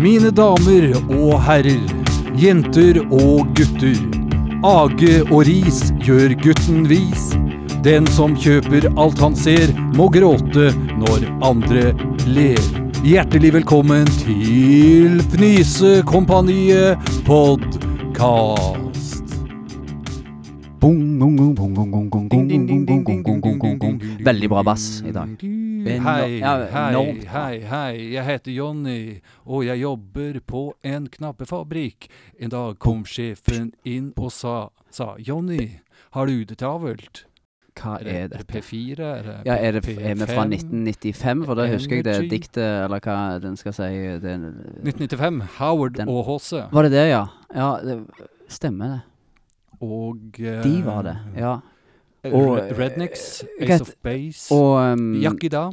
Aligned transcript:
Mine 0.00 0.30
damer 0.32 0.94
og 1.12 1.34
herrer, 1.44 1.82
jenter 2.40 3.02
og 3.12 3.50
gutter. 3.58 3.98
Age 4.64 5.18
og 5.26 5.42
ris 5.44 5.82
gjør 6.00 6.32
gutten 6.40 6.88
vis. 6.88 7.26
Den 7.84 8.08
som 8.16 8.32
kjøper 8.32 8.88
alt 8.96 9.20
han 9.20 9.36
ser, 9.36 9.68
må 9.98 10.08
gråte 10.14 10.70
når 11.02 11.28
andre 11.44 11.92
ler. 12.32 12.64
Hjertelig 13.04 13.52
velkommen 13.60 14.08
til 14.22 15.20
Fnisekompaniet 15.34 17.10
podkast. 17.28 18.89
Veldig 24.24 24.48
bra 24.48 24.62
bass 24.64 24.84
i 25.06 25.12
dag. 25.12 25.28
Hei, 25.40 25.96
hei, 26.04 26.40
hei, 27.32 27.56
hei. 27.68 27.94
Jeg 28.14 28.24
heter 28.26 28.52
Jonny, 28.54 29.20
og 29.44 29.64
jeg 29.66 29.80
jobber 29.82 30.38
på 30.46 30.62
en 30.86 31.08
knappefabrikk. 31.12 32.08
En 32.40 32.52
dag 32.52 32.78
kom 32.82 33.02
sjefen 33.08 33.72
inn 33.88 34.12
og 34.16 34.30
sa, 34.32 34.68
sa 34.92 35.14
Jonny, 35.18 35.80
har 36.16 36.30
du 36.30 36.44
det 36.44 36.58
travelt? 36.62 37.24
Hva 37.80 37.98
er 38.02 38.28
det? 38.32 38.42
P4? 38.50 38.98
Er 39.00 39.22
det 39.24 39.36
Ja, 39.46 39.54
er, 39.56 39.72
det, 39.78 39.84
P5? 39.86 40.00
er 40.04 40.14
vi 40.18 40.26
fra 40.28 40.44
1995? 40.48 41.44
For 41.48 41.54
da 41.60 41.68
husker 41.70 41.96
jeg 42.00 42.04
det 42.04 42.16
diktet, 42.30 42.64
eller 42.84 43.00
hva 43.00 43.18
den 43.40 43.56
skal 43.56 43.72
si 43.76 43.88
det, 44.20 44.34
1995. 44.84 45.40
Howard 45.58 45.94
Den- 46.00 46.08
og 46.08 46.24
HC. 46.28 46.66
Var 46.72 46.82
det 46.88 46.92
det, 46.92 47.06
ja? 47.08 47.24
Ja, 47.54 47.70
det 47.84 48.04
stemmer 48.48 48.86
det. 48.96 49.00
Og 49.80 50.40
uh, 50.40 50.62
De 50.64 50.74
var 50.84 51.02
det, 51.06 51.16
ja. 51.40 51.54
Og, 52.28 52.58
Rednecks, 52.76 53.42
eh, 53.58 53.64
Ace 53.64 53.80
of 53.86 53.94
Base, 54.04 54.52
Og 54.52 54.92
um, 54.92 55.14
Yakida. 55.22 55.70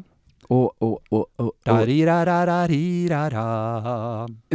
og, 0.48 0.76
og, 0.80 1.02
og, 1.12 1.26
og, 1.38 1.52
og. 1.68 1.88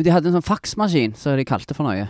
De 0.01 0.11
hadde 0.15 0.31
en 0.31 0.39
sånn 0.39 0.47
faksmaskin 0.47 1.13
som 1.21 1.37
de 1.37 1.45
kalte 1.45 1.77
for 1.77 1.85
noe. 1.85 2.09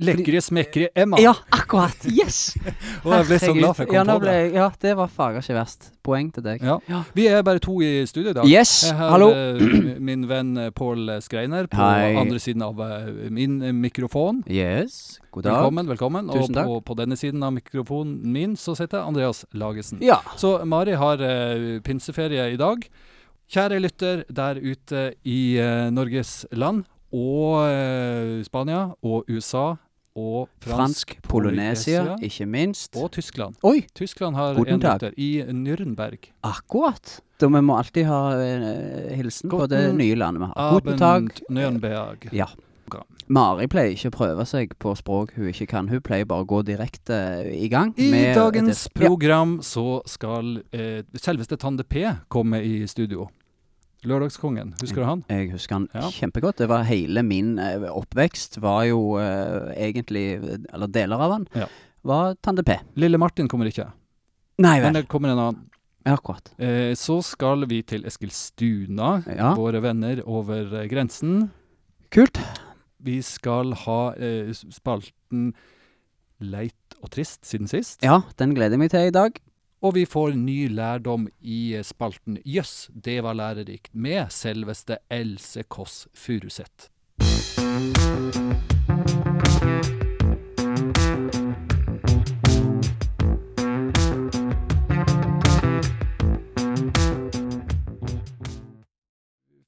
Lekre, 0.00 0.40
smekre 0.42 0.88
Emma. 0.94 1.18
Ja, 1.20 1.34
akkurat! 1.52 2.06
Yes! 2.08 2.54
Og 3.04 3.12
jeg 3.14 3.26
ble 3.28 3.38
så 3.42 3.52
glad 3.56 3.74
for 3.76 3.84
jeg 3.84 3.96
ja, 3.96 4.02
kom 4.02 4.08
nå 4.08 4.16
på 4.20 4.28
det. 4.28 4.36
Ja, 4.54 4.68
det 4.84 4.94
var 4.98 5.10
fager 5.12 5.42
ikke 5.44 5.56
verst. 5.58 5.88
Poeng 6.06 6.30
til 6.34 6.44
deg. 6.46 6.62
Ja. 6.64 6.78
Ja. 6.90 7.02
Vi 7.16 7.26
er 7.30 7.44
bare 7.46 7.62
to 7.62 7.76
i 7.84 7.90
studio 8.08 8.32
i 8.32 8.36
dag. 8.38 8.48
Yes! 8.48 8.72
Jeg 8.88 8.96
har 8.98 9.12
Hallo! 9.14 9.30
eh, 9.34 9.98
min 10.02 10.26
venn 10.30 10.54
eh, 10.58 10.70
Pål 10.74 11.16
Skreiner 11.24 11.68
på 11.70 11.78
Hei. 11.78 12.14
andre 12.20 12.40
siden 12.42 12.64
av 12.66 12.80
eh, 12.82 13.10
min 13.30 13.58
mikrofon. 13.80 14.42
Yes. 14.50 15.18
God 15.30 15.46
dag. 15.46 15.58
Velkommen, 15.58 15.88
velkommen. 15.88 16.32
Tusen 16.32 16.52
og 16.52 16.58
takk. 16.58 16.70
på, 16.70 16.80
på 16.90 16.98
denne 17.02 17.18
siden 17.18 17.42
av 17.42 17.54
mikrofonen 17.56 18.18
min 18.34 18.56
så 18.60 18.76
sitter 18.78 19.04
Andreas 19.04 19.44
Lagesen. 19.56 20.02
Ja. 20.04 20.20
Så 20.36 20.58
Mari 20.68 20.96
har 20.98 21.22
uh, 21.22 21.80
pinseferie 21.84 22.50
i 22.52 22.60
dag. 22.60 22.84
Kjære 23.52 23.80
lytter 23.80 24.24
der 24.32 24.60
ute 24.60 25.12
i 25.28 25.40
uh, 25.60 25.88
Norges 25.92 26.42
land 26.52 26.84
og 27.12 27.62
eh, 27.68 28.42
Spania 28.46 28.88
og 29.02 29.28
USA 29.30 29.74
og 30.16 30.48
fransk, 30.60 31.14
Fransk 31.14 31.22
Polynesia, 31.24 32.16
ikke 32.20 32.46
minst. 32.46 32.96
og 32.96 33.10
Tyskland. 33.12 33.54
Oi! 33.64 33.86
Tyskland 33.96 34.36
har 34.36 34.54
Guten 34.54 34.74
en 34.74 34.80
lytter 34.80 35.14
i 35.16 35.42
Nürnberg. 35.48 36.28
Akkurat. 36.44 37.20
Da 37.40 37.48
vi 37.48 37.62
må 37.64 37.78
alltid 37.80 38.04
ha 38.06 38.20
uh, 38.36 39.14
hilsen 39.16 39.50
på 39.50 39.66
det 39.66 39.94
nye 39.96 40.14
landet 40.14 40.44
vi 40.44 40.50
har. 40.52 40.76
Guten 40.76 40.98
Tag. 41.00 41.32
Nürnberg. 41.50 42.28
Ja. 42.32 42.50
Mari 43.32 43.64
pleier 43.70 43.94
ikke 43.94 44.10
å 44.10 44.14
prøve 44.18 44.44
seg 44.44 44.74
på 44.82 44.92
språk 44.98 45.32
hun 45.38 45.48
ikke 45.48 45.66
kan. 45.70 45.88
Hun 45.88 46.02
pleier 46.04 46.26
bare 46.28 46.44
å 46.44 46.48
gå 46.50 46.60
direkte 46.66 47.16
i 47.48 47.70
gang. 47.72 47.94
I 47.96 48.34
dagens 48.36 48.84
det- 48.84 48.92
program 48.98 49.60
så 49.64 50.02
skal 50.06 50.58
uh, 50.74 51.00
selveste 51.16 51.56
Tande 51.56 51.86
P 51.88 52.04
komme 52.28 52.60
i 52.60 52.82
studio. 52.86 53.30
Lørdagskongen, 54.04 54.72
husker 54.80 55.02
du 55.02 55.06
han? 55.06 55.24
Jeg 55.30 55.50
husker 55.52 55.76
han 55.76 55.88
Ja. 55.94 56.08
kjempegodt. 56.10 56.56
Det 56.58 56.68
var 56.68 56.82
hele 56.88 57.22
min 57.22 57.58
eh, 57.62 57.84
oppvekst 57.86 58.58
var 58.60 58.84
jo 58.88 59.16
uh, 59.16 59.70
egentlig 59.76 60.24
Eller 60.72 60.86
deler 60.90 61.20
av 61.22 61.32
han 61.36 61.46
Ja. 61.54 61.66
var 62.04 62.34
Tande 62.42 62.64
P. 62.66 62.78
Lille 62.96 63.18
Martin 63.18 63.46
kommer 63.48 63.66
ikke, 63.70 63.92
Nei 64.58 64.80
men 64.80 64.92
vel. 64.92 65.02
det 65.02 65.08
kommer 65.08 65.28
en 65.30 65.38
annen. 65.38 65.68
Akkurat. 66.04 66.50
Eh, 66.58 66.94
så 66.98 67.20
skal 67.22 67.62
vi 67.70 67.82
til 67.82 68.02
Eskilstuna, 68.04 69.22
Ja. 69.36 69.54
våre 69.54 69.80
venner 69.80 70.20
over 70.26 70.74
eh, 70.82 70.88
grensen. 70.90 71.50
Kult. 72.10 72.40
Vi 73.00 73.20
skal 73.22 73.72
ha 73.72 74.12
eh, 74.18 74.50
spalten 74.52 75.54
Leit 76.40 76.74
og 77.02 77.10
trist 77.10 77.44
siden 77.46 77.68
sist. 77.70 78.02
Ja, 78.02 78.20
den 78.36 78.52
gleder 78.54 78.72
jeg 78.74 78.78
meg 78.82 78.90
til 78.90 79.06
i 79.06 79.10
dag. 79.14 79.38
Og 79.82 79.94
vi 79.96 80.04
får 80.06 80.36
ny 80.38 80.68
lærdom 80.70 81.24
i 81.42 81.74
eh, 81.78 81.82
spalten 81.86 82.38
Jøss, 82.46 82.88
det 83.04 83.18
var 83.26 83.34
lærerikt, 83.38 83.90
med 83.94 84.30
selveste 84.30 84.98
Else 85.10 85.62
Kåss 85.62 86.06
Furuseth. 86.14 86.88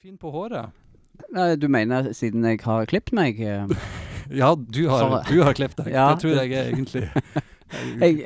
Fin 0.03 0.19
på 0.21 0.31
håret. 0.31 0.71
Nei, 1.35 1.55
Du 1.57 1.69
mener 1.71 2.13
siden 2.17 2.45
jeg 2.47 2.61
har 2.65 2.87
klippet 2.91 3.15
meg? 3.17 3.41
eh, 3.41 3.67
Ja, 4.41 4.55
du 4.57 4.87
har, 4.89 5.21
du 5.29 5.43
har 5.45 5.55
klippet 5.55 5.85
deg. 5.85 5.93
Ja, 5.95 6.09
det 6.15 6.23
tror 6.25 6.39
jeg 6.41 6.53
egentlig 6.73 7.05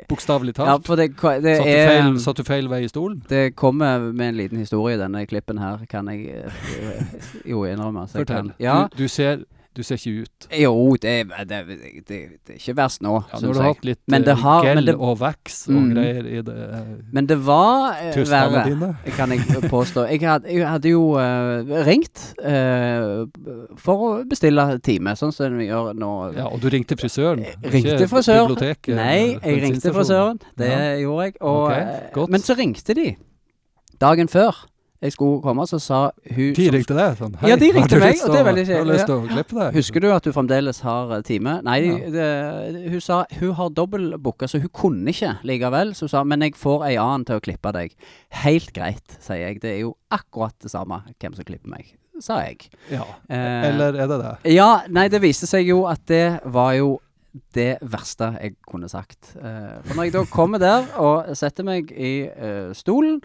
Bokstavelig 0.09 0.53
Ja, 0.57 0.65
talt. 0.65 0.87
for 0.87 0.95
det, 0.95 1.09
det 1.43 1.55
Satt 1.57 1.65
du, 1.65 1.71
er 1.71 1.87
feil, 1.89 2.19
satt 2.23 2.37
du 2.37 2.43
feil 2.47 2.69
vei 2.71 2.83
i 2.85 2.89
stolen? 2.91 3.21
Det 3.29 3.55
kommer 3.55 4.11
med 4.11 4.29
en 4.29 4.37
liten 4.37 4.57
historie, 4.61 4.95
i 4.95 4.99
denne 4.99 5.25
klippen 5.29 5.59
her, 5.61 5.85
kan 5.89 6.07
jeg 6.11 6.43
eh, 6.43 7.23
jo 7.45 7.63
innrømme. 7.65 8.07
Fortell. 8.07 8.51
Kan, 8.51 8.53
ja. 8.59 8.81
Du, 8.91 9.03
du, 9.03 9.07
ser, 9.07 9.43
du 9.79 9.83
ser 9.87 9.95
ikke 9.99 10.25
ut. 10.27 10.47
Jo, 10.59 10.73
det, 11.01 11.13
det, 11.47 11.59
det, 11.69 11.77
det, 12.09 12.17
det 12.45 12.53
er 12.55 12.59
ikke 12.59 12.75
verst 12.77 13.01
nå, 13.05 13.13
Ja, 13.31 13.39
nå 13.39 13.53
har 13.53 13.57
du 13.57 13.61
hatt 13.63 13.85
litt 13.87 14.01
Men 14.11 14.25
det 14.27 14.33
eh, 14.35 14.41
har- 14.43 14.63
men 14.67 14.75
gel 14.81 14.85
det- 14.91 14.95
og 14.99 15.19
wax 15.21 15.61
og 15.69 15.75
Mm. 15.79 15.93
greier 15.95 16.27
i 16.27 16.41
det 16.43 16.55
eh, 16.75 16.89
Men 17.15 17.25
det 17.29 17.37
var 17.47 17.95
eh, 18.01 18.17
verre, 18.27 18.63
dine. 18.67 18.89
kan 19.15 19.31
jeg 19.31 19.63
påstå. 19.71 20.03
Jeg 20.11 20.19
hadde, 20.27 20.51
jeg 20.53 20.67
hadde 20.67 20.89
jo 20.91 21.03
uh, 21.15 21.63
ringt 21.87 22.25
uh, 22.43 23.25
for 23.77 24.03
å 24.09 24.09
bestille 24.29 24.67
time, 24.83 25.15
sånn 25.15 25.31
som 25.33 25.57
vi 25.57 25.67
gjør 25.69 25.93
nå. 25.95 26.11
Ja, 26.35 26.47
og 26.51 26.59
du 26.61 26.67
ringte 26.69 26.97
frisøren? 26.99 27.45
Ringte 27.63 27.95
ikke 27.95 28.09
frisør. 28.11 28.47
biblioteket, 28.47 28.95
Nei, 28.95 29.37
jeg 29.39 29.61
ringte 29.63 29.93
frisøren. 29.95 30.39
Det 30.57 30.69
Ja. 30.69 30.95
gjorde 31.01 31.23
jeg. 31.29 31.37
Og, 31.41 31.71
Ok, 31.71 32.13
godt. 32.13 32.29
Men 32.29 32.41
så 32.41 32.55
ringte 32.57 32.93
de 32.95 33.15
dagen 34.01 34.27
før 34.27 34.55
jeg 34.99 35.13
skulle 35.15 35.39
komme, 35.41 35.63
så 35.69 35.77
sa 35.79 35.99
hun 36.35 36.49
De 36.57 36.65
ringte 36.73 36.95
deg 36.97 37.15
sånn? 37.19 37.35
Ja, 37.47 37.55
de 37.55 37.69
har 37.69 37.77
ringte 37.77 37.95
du 37.95 38.03
meg, 38.03 38.19
og 38.25 38.33
det 38.33 38.39
er 38.41 38.47
veldig 38.49 38.65
klippe 39.29 39.55
deg? 39.59 39.77
Husker 39.77 40.03
du 40.03 40.07
at 40.11 40.25
du 40.27 40.33
fremdeles 40.35 40.81
har 40.83 41.13
eh, 41.15 41.21
time? 41.27 41.53
Nei, 41.63 41.77
Ja. 41.87 42.09
det, 42.15 42.83
hun 42.91 42.99
sa 43.05 43.21
hun 43.39 43.53
har 43.55 43.69
dobbeltbooka, 43.77 44.49
så 44.51 44.59
hun 44.59 44.69
kunne 44.75 45.13
ikke 45.13 45.37
likevel. 45.47 45.93
Så 45.95 46.07
hun 46.07 46.13
sa 46.15 46.23
men 46.27 46.43
jeg 46.43 46.57
får 46.59 46.83
ei 46.89 46.97
annen 46.99 47.23
til 47.29 47.39
å 47.39 47.43
klippe 47.45 47.71
deg. 47.75 47.95
Helt 48.43 48.73
greit, 48.75 49.17
sier 49.23 49.39
jeg. 49.47 49.61
Det 49.63 49.71
er 49.77 49.81
jo 49.85 49.95
akkurat 50.11 50.55
det 50.59 50.71
samme 50.73 51.01
hvem 51.15 51.35
som 51.37 51.47
klipper 51.47 51.71
meg, 51.71 51.93
sa 52.19 52.41
jeg. 52.43 52.67
Ja. 52.91 53.05
Eh, 53.31 53.69
Eller 53.71 53.95
er 54.03 54.07
det 54.11 54.19
det? 54.25 54.33
Ja, 54.57 54.81
nei, 54.91 55.07
det 55.07 55.21
viste 55.23 55.47
seg 55.47 55.67
jo 55.71 55.85
at 55.87 56.03
det 56.11 56.41
var 56.43 56.73
jo 56.75 56.97
det 57.53 57.77
verste 57.85 58.31
jeg 58.41 58.55
kunne 58.67 58.89
sagt. 58.89 59.35
Eh, 59.37 59.77
for 59.85 59.95
når 59.95 60.09
jeg 60.09 60.13
da 60.17 60.23
kommer 60.33 60.59
der 60.59 60.87
og 60.99 61.29
setter 61.37 61.63
meg 61.63 61.91
i 61.93 62.25
eh, 62.27 62.71
stolen, 62.75 63.19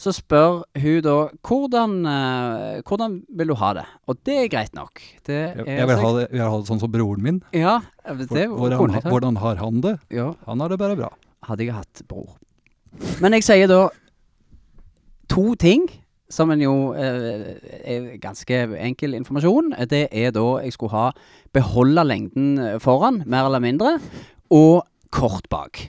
så 0.00 0.12
spør 0.16 0.62
hun 0.80 1.00
da 1.04 1.14
hvordan, 1.44 1.96
uh, 2.08 2.80
hvordan 2.88 3.18
vil 3.36 3.52
du 3.52 3.56
ha 3.60 3.72
det? 3.76 3.84
Og 4.08 4.20
det 4.24 4.36
er 4.46 4.50
greit 4.52 4.72
nok. 4.76 5.02
Jeg, 5.28 5.52
er 5.60 5.80
jeg 5.82 5.88
vil 5.90 6.00
ha 6.00 6.12
det, 6.16 6.26
jeg 6.30 6.38
vil 6.40 6.46
ha 6.54 6.60
det 6.62 6.70
sånn 6.70 6.80
som 6.80 6.92
broren 6.94 7.24
min. 7.26 7.40
Ja, 7.52 7.78
det 8.08 8.46
Hvordan, 8.48 8.96
hvordan 9.04 9.40
har 9.42 9.60
han 9.60 9.82
det? 9.84 9.98
Ja, 10.14 10.30
Han 10.48 10.64
har 10.64 10.72
det 10.72 10.80
bare 10.80 10.96
bra. 10.96 11.10
hadde 11.44 11.64
jeg 11.66 11.76
hatt 11.76 12.02
bror. 12.08 12.38
Men 13.20 13.36
jeg 13.36 13.44
sier 13.46 13.68
da 13.70 13.88
to 15.30 15.54
ting 15.60 15.86
som 16.30 16.50
en 16.54 16.62
jo 16.62 16.74
eh, 16.94 17.58
er 17.84 18.10
ganske 18.22 18.58
enkel 18.78 19.16
informasjon. 19.18 19.72
Det 19.90 20.06
er 20.10 20.30
da 20.34 20.46
jeg 20.62 20.74
skulle 20.76 20.94
ha 20.94 21.06
beholde 21.54 22.04
lengden 22.06 22.58
eh, 22.58 22.76
foran, 22.82 23.22
mer 23.26 23.48
eller 23.50 23.62
mindre, 23.62 23.96
og 24.50 24.86
kort 25.10 25.48
bak. 25.50 25.88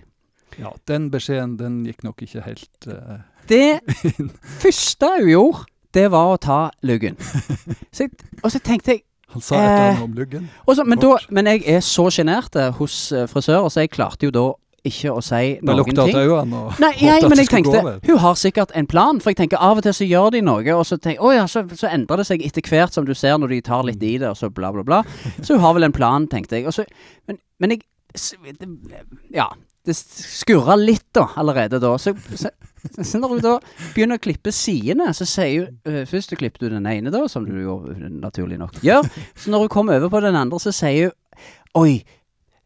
Ja, 0.60 0.74
Den 0.90 1.10
beskjeden 1.14 1.56
den 1.60 1.84
gikk 1.88 2.04
nok 2.04 2.22
ikke 2.26 2.44
helt 2.46 2.90
eh, 2.90 3.22
Det 3.50 3.82
første 4.62 5.10
hun 5.20 5.30
gjorde, 5.30 5.66
det 5.94 6.08
var 6.12 6.34
å 6.34 6.38
ta 6.42 6.60
luggen. 6.88 7.18
Så 7.96 8.06
jeg, 8.08 8.12
og 8.44 8.52
så 8.52 8.60
tenkte 8.64 8.96
jeg 8.96 9.02
Han 9.32 9.42
sa 9.44 9.56
et 9.56 9.62
eller 9.62 9.78
Eh, 9.78 9.90
annet 9.90 10.04
om 10.04 10.14
luggen. 10.16 10.50
Også, 10.68 10.84
men, 10.84 11.00
da, 11.00 11.16
men 11.32 11.48
jeg 11.48 11.64
er 11.68 11.80
så 11.80 12.10
sjenert 12.12 12.56
eh, 12.60 12.72
hos 12.76 13.12
eh, 13.16 13.28
frisører, 13.32 13.70
så 13.72 13.86
jeg 13.86 13.92
klarte 13.94 14.28
jo 14.28 14.32
da 14.36 14.50
ikke 14.84 15.12
å 15.14 15.22
si 15.22 15.60
noen 15.62 15.78
lukta 15.78 16.08
ting. 16.08 16.16
av 16.18 16.24
øynene 16.26 16.60
og 16.66 16.80
Nei, 16.82 16.90
nei, 17.06 17.18
men 17.30 17.38
jeg 17.38 17.52
tenkte. 17.52 17.82
Hun 18.08 18.18
har 18.24 18.36
sikkert 18.40 18.72
en 18.76 18.88
plan, 18.90 19.20
for 19.22 19.30
jeg 19.30 19.38
tenker 19.44 19.62
av 19.62 19.78
og 19.78 19.86
til 19.86 19.94
så 19.94 20.08
gjør 20.10 20.32
de 20.34 20.42
noe, 20.42 20.66
og 20.74 20.82
så 20.90 20.98
tenker 20.98 21.22
oh 21.22 21.36
ja, 21.36 21.46
så, 21.48 21.62
så 21.78 21.92
endrer 21.92 22.18
det 22.24 22.26
seg 22.32 22.42
etter 22.48 22.66
hvert 22.66 22.98
som 22.98 23.06
du 23.06 23.14
ser 23.16 23.38
når 23.38 23.54
de 23.54 23.62
tar 23.68 23.86
litt 23.86 24.02
i 24.02 24.16
det, 24.18 24.32
og 24.32 24.40
så 24.40 24.50
bla, 24.50 24.72
bla, 24.74 24.84
bla. 24.84 25.04
Så 25.46 25.54
hun 25.54 25.62
har 25.64 25.78
vel 25.78 25.86
en 25.86 25.96
plan, 25.96 26.26
tenkte 26.32 26.58
jeg. 26.58 26.74
Så, 26.74 26.88
men, 27.30 27.38
men 27.62 27.78
jeg 27.78 27.86
Ja. 29.32 29.52
Det 29.86 29.96
skurra 29.98 30.76
litt 30.78 31.08
da, 31.16 31.28
allerede 31.42 31.80
da. 31.82 31.96
Så, 31.98 32.14
så, 32.36 32.52
så 33.02 33.22
når 33.22 33.36
hun 33.36 33.44
da 33.44 33.56
begynner 33.96 34.20
å 34.20 34.24
klippe 34.24 34.54
sidene, 34.56 35.10
så 35.18 35.28
sier 35.30 35.68
hun 35.68 35.78
uh, 35.90 36.04
Først 36.10 36.34
så 36.34 36.40
klippet 36.40 36.66
du 36.66 36.70
den 36.76 36.88
ene, 36.90 37.14
da, 37.14 37.26
som 37.32 37.48
du 37.48 37.56
jo 37.64 37.82
naturlig 38.22 38.60
nok 38.62 38.82
gjør. 38.86 39.10
Så 39.36 39.54
når 39.54 39.66
hun 39.66 39.74
kommer 39.74 40.02
over 40.02 40.14
på 40.14 40.24
den 40.28 40.38
andre, 40.38 40.62
så 40.62 40.74
sier 40.76 41.10
hun 41.12 41.18
Oi, 41.80 42.02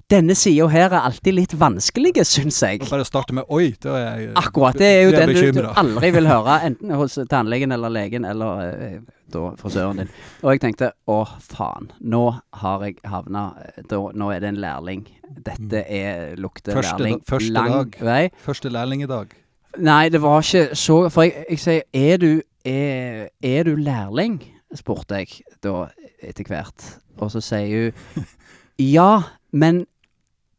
denne 0.09 0.33
sida 0.37 0.65
her 0.69 0.87
er 0.89 1.03
alltid 1.05 1.35
litt 1.37 1.53
vanskelig, 1.57 2.15
syns 2.25 2.57
jeg. 2.61 2.79
Bare 2.89 3.05
starte 3.05 3.35
med 3.37 3.45
'oi', 3.49 3.75
da 3.81 3.93
er 3.97 4.19
jeg 4.21 4.31
Akkurat. 4.41 4.77
Det 4.77 4.87
er 4.89 5.03
jo 5.05 5.13
den 5.13 5.33
du, 5.33 5.61
du 5.61 5.67
aldri 5.69 6.09
vil 6.13 6.29
høre, 6.29 6.57
enten 6.65 6.93
hos 6.97 7.19
tannlegen 7.29 7.73
eller 7.73 7.93
legen 7.93 8.25
eller 8.25 8.99
da 9.35 9.51
frisøren 9.59 9.99
din. 10.01 10.09
Og 10.41 10.53
jeg 10.55 10.61
tenkte 10.63 10.91
å 11.11 11.19
faen, 11.43 11.91
nå 12.01 12.23
har 12.61 12.85
jeg 12.87 12.97
havna 13.11 13.45
da, 13.89 13.99
Nå 14.15 14.31
er 14.33 14.39
det 14.43 14.49
en 14.53 14.61
lærling. 14.63 15.05
Dette 15.45 15.83
er 15.85 16.35
lukter 16.41 16.73
Mm. 16.75 16.81
Første 16.81 16.97
lærling 17.03 17.19
da- 17.19 17.31
første 17.35 17.53
lang 17.53 17.71
dag. 17.75 17.97
vei. 18.09 18.29
Første 18.45 18.69
lærlingedag. 18.71 19.35
Nei, 19.77 20.09
det 20.09 20.21
var 20.23 20.39
ikke 20.41 20.75
så 20.75 21.09
For 21.11 21.23
jeg, 21.27 21.45
jeg 21.49 21.59
sier 21.59 21.81
er 21.93 22.17
du, 22.17 22.41
er, 22.65 23.27
er 23.43 23.63
du 23.67 23.75
lærling? 23.75 24.39
spurte 24.75 25.15
jeg 25.21 25.27
da 25.63 25.87
etter 26.23 26.43
hvert. 26.47 26.85
Og 27.19 27.29
så 27.31 27.39
sier 27.43 27.91
hun 28.15 28.25
ja, 28.79 29.21
men 29.51 29.85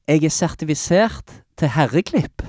jeg 0.09 0.25
er 0.25 0.31
sertifisert 0.33 1.33
til 1.59 1.69
herreklipp. 1.69 2.43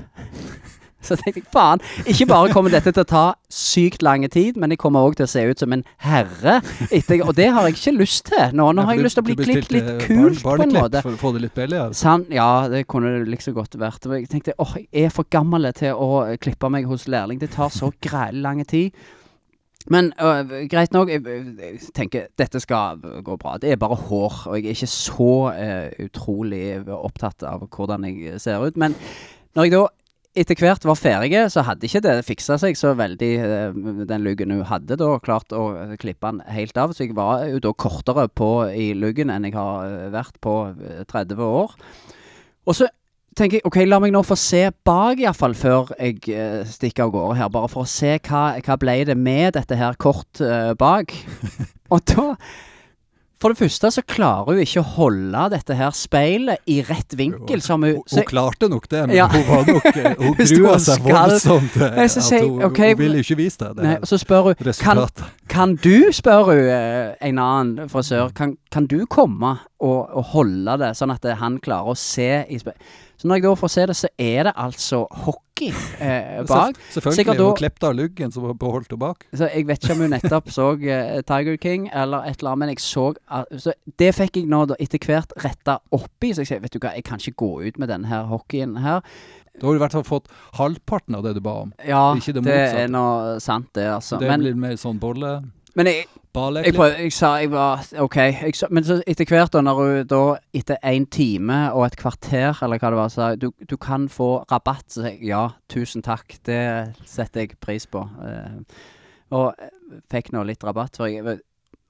Så 1.08 1.16
tenkte 1.20 1.40
jeg 1.42 1.48
faen, 1.54 1.82
ikke 2.06 2.28
bare 2.30 2.52
kommer 2.54 2.74
dette 2.74 2.92
til 2.92 3.04
å 3.06 3.08
ta 3.08 3.24
sykt 3.54 4.02
lang 4.04 4.26
tid, 4.34 4.58
men 4.60 4.74
jeg 4.74 4.80
kommer 4.82 5.06
òg 5.08 5.16
til 5.20 5.26
å 5.28 5.32
se 5.32 5.44
ut 5.48 5.60
som 5.64 5.74
en 5.74 5.84
herre. 6.04 6.58
Etter, 6.92 7.22
og 7.24 7.36
det 7.38 7.50
har 7.56 7.68
jeg 7.70 7.78
ikke 7.78 7.96
lyst 7.98 8.26
til 8.32 8.56
nå. 8.58 8.70
Nå 8.76 8.82
Ja, 8.82 8.86
har 8.90 8.94
jeg 8.98 9.00
du- 9.00 9.08
lyst 9.08 9.16
til 9.20 9.24
å 9.24 9.28
bli 9.30 9.36
klippet 9.40 9.72
litt 9.72 9.86
barn- 9.88 10.02
kult 10.08 10.44
på 10.44 10.56
en 10.68 10.74
måte. 10.76 11.02
For 11.06 11.12
å 11.16 11.22
få 11.22 11.34
det 11.38 11.42
litt 11.48 11.56
billigere. 11.56 11.94
Sann, 11.96 12.26
ja, 12.30 12.68
det 12.68 12.86
kunne 12.88 13.14
det 13.20 13.28
liksom 13.32 13.54
godt 13.56 13.78
vært. 13.80 14.04
Jeg 14.20 14.30
tenkte 14.30 14.54
åh, 14.60 14.76
jeg 14.92 15.06
er 15.06 15.10
for 15.10 15.24
gammel 15.30 15.72
til 15.74 15.94
å 15.96 16.28
eh, 16.28 16.38
klippe 16.38 16.70
meg 16.70 16.86
hos 16.86 17.08
lærling. 17.08 17.40
Det 17.40 17.52
tar 17.56 17.70
så 17.70 17.92
grælig 18.02 18.42
lang 18.44 18.66
tid. 18.68 18.92
Men 19.90 20.10
øh, 20.20 20.68
greit 20.68 20.92
nok, 20.92 21.08
jeg, 21.08 21.24
jeg 21.24 21.80
tenker 21.96 22.26
dette 22.38 22.60
skal 22.60 22.98
gå 23.24 23.38
bra. 23.40 23.54
Det 23.58 23.72
er 23.72 23.78
bare 23.80 23.96
hår, 23.96 24.42
og 24.50 24.58
jeg 24.58 24.66
er 24.66 24.76
ikke 24.76 24.90
så 24.92 25.30
øh, 25.54 26.06
utrolig 26.10 26.64
opptatt 26.92 27.46
av 27.48 27.64
hvordan 27.72 28.04
jeg 28.10 28.42
ser 28.44 28.60
ut. 28.68 28.76
Men 28.76 28.96
når 29.56 29.64
jeg 29.70 29.72
da 29.78 29.86
etter 30.38 30.60
hvert 30.62 30.86
var 30.86 31.00
ferdig, 31.00 31.34
så 31.54 31.64
hadde 31.66 31.88
ikke 31.88 32.04
det 32.06 32.16
fiksa 32.28 32.60
seg 32.62 32.78
så 32.78 32.94
veldig, 32.98 33.32
øh, 33.48 33.80
den 34.10 34.26
luggen 34.26 34.54
hun 34.54 34.68
hadde 34.70 34.98
da, 35.00 35.10
klart 35.24 35.56
å 35.56 35.96
klippe 36.00 36.30
den 36.30 36.44
helt 36.54 36.78
av. 36.78 36.94
Så 36.94 37.08
jeg 37.08 37.18
var 37.18 37.48
jo 37.50 37.62
da 37.64 37.74
kortere 37.74 38.28
på 38.30 38.52
i 38.70 38.92
luggen 38.98 39.34
enn 39.34 39.50
jeg 39.50 39.58
har 39.58 39.88
øh, 39.88 40.06
vært 40.14 40.38
på 40.44 40.60
øh, 40.76 41.02
30 41.10 41.44
år. 41.48 41.76
Og 42.68 42.78
så 42.78 42.90
tenker 43.38 43.60
jeg 43.60 43.68
ok, 43.70 43.82
la 43.86 44.00
meg 44.02 44.14
nå 44.14 44.24
få 44.26 44.38
se 44.40 44.64
bak 44.88 45.22
iallfall 45.22 45.56
før 45.58 45.92
jeg 45.98 46.22
eh, 46.34 46.62
stikker 46.68 47.08
av 47.08 47.14
gårde 47.14 47.38
her. 47.42 47.52
Bare 47.54 47.70
for 47.72 47.86
å 47.86 47.90
se 47.90 48.16
hva, 48.18 48.46
hva 48.66 48.80
ble 48.82 48.98
det 49.10 49.18
med 49.18 49.54
dette 49.58 49.78
her 49.78 49.98
kort 50.02 50.42
uh, 50.42 50.74
bak. 50.78 51.14
Og 51.94 52.04
da 52.10 52.32
For 53.38 53.54
det 53.54 53.60
første 53.60 53.92
så 53.94 54.02
klarer 54.10 54.48
hun 54.56 54.60
ikke 54.64 54.82
å 54.82 54.88
holde 54.96 55.42
dette 55.54 55.76
her 55.78 55.92
speilet 55.94 56.64
i 56.74 56.80
rett 56.88 57.14
vinkel 57.20 57.62
som 57.62 57.84
hun 57.86 58.00
Hun, 58.02 58.24
klarte 58.26 58.66
nok 58.72 58.88
det, 58.90 59.04
men 59.08 59.16
Ja. 59.16 59.28
hun 59.30 59.44
var 59.46 59.68
nok 59.68 59.86
eh, 59.92 60.16
Hun 60.18 60.34
grua 60.56 60.78
seg 60.82 61.04
voldsomt. 61.06 61.78
eh, 61.78 61.96
Nei, 62.00 62.08
så 62.10 62.24
at 62.26 62.42
hun, 62.48 62.64
okay, 62.66 62.96
hun 62.96 63.02
ville 63.04 63.22
ikke 63.22 63.38
vise 63.38 63.60
det. 63.62 63.70
det 63.78 63.86
Nei, 63.86 63.98
så 64.10 64.18
spør 64.18 64.50
hun 64.50 64.74
kan, 64.82 65.04
kan 65.54 65.76
du, 65.86 66.10
spør 66.18 66.50
hun 66.50 66.64
eh, 66.66 67.14
en 67.30 67.38
annen 67.44 67.90
frisør, 67.94 68.34
kan, 68.34 68.58
kan 68.74 68.88
du 68.90 69.06
komme 69.06 69.54
og, 69.80 70.00
og 70.18 70.24
holde 70.34 70.80
det 70.82 70.96
sånn 70.98 71.14
at 71.14 71.30
han 71.38 71.60
klarer 71.62 71.94
å 71.94 71.98
se 71.98 72.32
i 72.50 72.58
speilet? 72.58 72.82
Så 73.18 73.30
når 73.30 73.40
jeg 73.40 73.48
da 73.48 73.54
får 73.58 73.74
se 73.74 73.86
det, 73.90 73.96
så 73.98 74.10
er 74.18 74.50
det 74.50 74.58
altså 74.58 75.06
hockey 75.58 75.74
eh, 76.00 76.46
bak. 76.46 76.78
Selvfølgelig. 76.90 77.16
Sikkert 77.16 77.42
Hun 77.42 77.56
klepte 77.58 77.88
av 77.88 77.96
luggen 77.96 78.32
som 78.32 78.44
var 78.44 78.54
beholdt 78.54 78.92
henne 78.92 79.00
bak. 79.02 79.26
Så 79.34 79.50
jeg 79.50 79.68
vet 79.68 79.84
ikke 79.84 79.96
om 79.96 80.04
hun 80.06 80.14
nettopp 80.14 80.52
så 80.54 80.70
eh, 80.78 81.22
Tiger 81.28 81.58
King 81.62 81.90
eller 81.94 82.28
et 82.30 82.40
eller 82.40 82.52
annet, 82.54 82.60
men 82.60 82.70
jeg 82.76 82.84
så 82.84 83.08
at- 83.28 83.48
Så 83.58 83.74
det 83.98 84.14
fikk 84.16 84.38
jeg 84.38 84.48
nå 84.48 84.66
da 84.68 84.76
etter 84.80 85.00
hvert 85.00 85.34
retta 85.44 85.80
opp 85.92 86.24
i. 86.24 86.34
Så 86.34 86.44
jeg 86.44 86.48
sier, 86.48 86.62
vet 86.62 86.74
du 86.74 86.80
hva, 86.80 86.94
jeg 86.96 87.04
kan 87.04 87.20
ikke 87.20 87.38
gå 87.38 87.52
ut 87.68 87.78
med 87.80 87.90
denne 87.90 88.08
her 88.08 88.26
hockeyen 88.26 88.78
her. 88.78 89.02
Da 89.58 89.66
har 89.66 89.74
du 89.74 89.80
i 89.80 89.82
hvert 89.82 89.96
fall 89.96 90.06
fått 90.06 90.28
halvparten 90.54 91.16
av 91.18 91.24
det 91.24 91.34
du 91.34 91.42
ba 91.42 91.64
om. 91.64 91.74
Ja, 91.86 92.14
det 92.14 92.44
det, 92.46 92.58
er 92.78 92.88
nå 92.88 93.40
sant, 93.42 93.72
det, 93.74 93.88
altså. 93.90 94.20
Det 94.22 94.28
Men, 94.30 94.42
blir 94.46 94.56
mer 94.56 94.76
sånn 94.78 95.00
bolle... 95.02 95.42
men 95.78 95.86
jeg, 95.86 96.06
jeg, 96.66 96.74
prøv, 96.74 96.96
jeg 96.98 97.14
sa 97.14 97.30
jeg 97.38 97.52
var 97.54 97.84
OK. 98.02 98.16
Jeg 98.18 98.56
sa, 98.58 98.70
men 98.74 98.86
så 98.86 98.96
etter 99.06 99.30
hvert, 99.30 99.52
da, 99.54 99.62
når 99.62 99.78
hun 99.78 100.08
da 100.10 100.22
etter 100.58 100.80
en 100.82 101.06
time 101.14 101.58
og 101.70 101.86
et 101.86 101.98
kvarter, 102.00 102.58
eller 102.66 102.82
hva 102.82 102.92
det 102.94 102.98
var, 102.98 103.12
sa 103.14 103.28
du, 103.38 103.52
du 103.62 103.76
kan 103.78 104.08
få 104.10 104.32
rabatt, 104.50 104.88
så 104.90 105.04
sa 105.04 105.12
jeg 105.12 105.30
ja, 105.30 105.44
tusen 105.70 106.02
takk. 106.06 106.40
Det 106.50 106.62
setter 107.06 107.46
jeg 107.46 107.60
pris 107.62 107.86
på. 107.86 108.02
Uh, 108.02 108.64
og 109.38 109.52
eh, 109.60 109.74
fikk 110.10 110.32
nå 110.34 110.42
litt 110.48 110.66
rabatt. 110.66 110.98
For 110.98 111.12
jeg, 111.12 111.40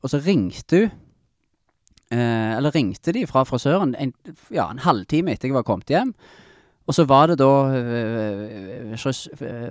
og 0.03 0.13
så 0.13 0.23
ringte 0.23 0.85
hun 0.85 1.03
Uh, 2.07 2.55
Eller 2.55 2.71
ringte 2.71 3.11
de 3.11 3.25
fra 3.27 3.41
frisøren 3.43 3.89
en, 3.99 4.13
ja, 4.47 4.69
en 4.71 4.79
halvtime 4.79 5.33
etter 5.33 5.49
jeg 5.49 5.57
var 5.57 5.65
kommet 5.67 5.91
hjem. 5.91 6.13
Og 6.87 6.95
så 6.95 7.03
var 7.03 7.27
det 7.27 7.35
da 7.41 7.49
øh, 7.75 8.93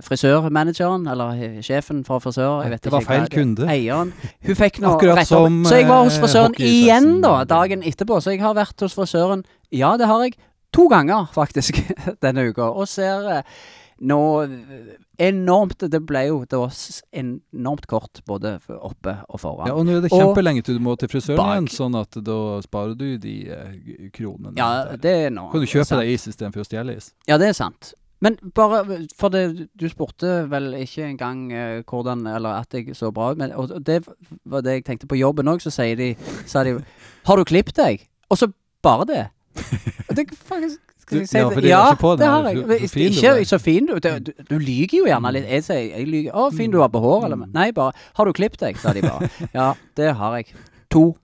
frisørmanageren, 0.05 1.07
eller 1.09 1.61
sjefen 1.65 2.03
for 2.05 2.21
frisør 2.21 2.61
jeg 2.61 2.71
vet 2.75 2.83
Det 2.83 2.91
var 2.93 3.01
ikke 3.01 3.09
hva 3.09 3.15
feil 3.15 3.31
kunde. 3.33 3.69
Eieren. 3.73 4.13
Hun 4.45 4.59
fikk 4.59 4.77
Akkurat 4.83 5.23
rett 5.23 5.31
opp. 5.33 5.55
Så 5.65 5.79
jeg 5.79 5.87
var 5.89 6.03
hos 6.03 6.17
eh, 6.17 6.21
frisøren 6.21 6.59
igjen 6.61 7.09
da, 7.25 7.39
dagen 7.49 7.81
etterpå. 7.81 8.19
Så 8.21 8.35
jeg 8.35 8.43
har 8.45 8.53
vært 8.57 8.85
hos 8.85 8.93
frisøren, 8.97 9.41
ja 9.73 9.95
det 9.97 10.09
har 10.09 10.27
jeg, 10.27 10.37
to 10.75 10.85
ganger 10.91 11.25
faktisk 11.33 11.81
denne 12.23 12.49
uka. 12.51 12.69
Og 12.69 12.87
ser 12.91 13.25
eh, 13.39 13.57
nå 14.05 14.21
eh, 14.45 14.95
enormt 15.17 15.83
Det 15.91 15.99
ble 16.05 16.23
jo 16.27 16.39
da 16.49 16.59
var 16.61 16.73
enormt 17.11 17.87
kort 17.89 18.21
både 18.29 18.57
oppe 18.75 19.15
og 19.27 19.41
foran. 19.41 19.69
Ja, 19.69 19.75
og 19.77 19.87
nå 19.87 19.97
er 19.97 20.03
det 20.05 20.11
kjempelenge 20.13 20.63
til 20.65 20.77
du 20.77 20.83
må 20.83 20.95
til 20.99 21.11
frisøren 21.11 21.39
bak. 21.39 21.53
igjen, 21.55 21.69
sånn 21.73 21.97
at 21.99 22.19
da 22.25 22.39
sparer 22.65 22.97
du 22.97 23.07
de 23.21 23.37
eh, 23.53 24.09
kronene. 24.13 24.55
Ja, 24.59 24.97
det 24.97 25.15
er 25.27 25.33
nå 25.33 25.49
Kan 25.53 25.63
du 25.63 25.69
kjøpe 25.69 26.01
deg 26.01 26.13
is 26.13 26.27
istedenfor 26.29 26.65
å 26.65 26.67
stjele 26.67 26.97
is? 26.99 27.13
Ja, 27.29 27.39
det 27.41 27.51
er 27.51 27.57
sant. 27.57 27.93
Men 28.23 28.37
bare 28.57 28.81
For 29.17 29.29
det, 29.29 29.69
du 29.77 29.85
spurte 29.89 30.47
vel 30.49 30.71
ikke 30.79 31.05
engang 31.05 31.51
uh, 31.53 31.83
hvordan 31.85 32.25
Eller 32.25 32.63
at 32.63 32.73
jeg 32.73 32.95
så 32.97 33.11
bra 33.13 33.29
ut, 33.31 33.37
men 33.37 33.53
og, 33.53 33.69
og 33.77 33.83
det 33.85 33.99
var 34.41 34.65
det 34.65 34.79
jeg 34.79 34.87
tenkte 34.87 35.09
på 35.09 35.19
jobben 35.19 35.49
òg, 35.51 35.61
så 35.61 35.73
sier 35.73 35.97
de 35.99 36.15
Sa 36.45 36.63
de 36.65 36.79
'Har 37.27 37.37
du 37.37 37.43
klippet 37.45 37.77
deg?' 37.77 38.07
Og 38.29 38.37
så 38.37 38.49
bare 38.83 39.05
det. 39.05 39.25
Og 40.09 40.15
det 40.15 40.27
faktisk 40.33 40.79
skal 41.07 41.19
jeg 41.23 41.29
si 41.31 41.37
Ja, 41.37 41.43
det? 41.47 41.53
for 41.53 41.61
det 41.61 41.69
ja, 41.71 41.81
ikke 41.91 42.01
på 42.03 42.11
den 42.11 42.19
det 42.19 42.27
har 42.27 42.49
jeg. 42.49 42.67
Men 42.67 42.89
fin 42.91 43.13
ikke 43.13 43.45
så 43.47 43.59
fin 43.63 43.85
du 43.87 43.95
Du, 43.99 44.09
du, 44.19 44.31
du 44.49 44.57
lyver 44.59 44.97
jo 44.99 45.05
gjerne 45.07 45.31
litt. 45.33 45.47
Jeg 45.49 45.63
sier 45.63 45.79
jeg 45.97 46.07
lyver. 46.07 46.31
'Å, 46.35 46.49
fin 46.57 46.71
du 46.71 46.77
var 46.83 46.91
på 46.91 46.99
hår', 46.99 47.25
eller 47.25 47.47
Nei, 47.53 47.71
bare 47.71 47.93
'Har 48.15 48.25
du 48.25 48.33
klippet 48.33 48.59
deg?' 48.59 48.77
sa 48.77 48.93
de 48.93 49.01
bare. 49.01 49.29
Ja, 49.55 49.73
det 49.95 50.13
har 50.15 50.35
jeg. 50.37 50.53
To 50.91 51.17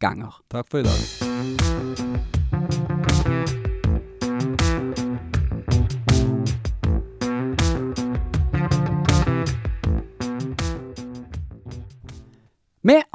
ganger. 0.00 0.40
Takk 0.50 0.68
for 0.70 0.78
i 0.78 0.82
dag. 0.82 1.29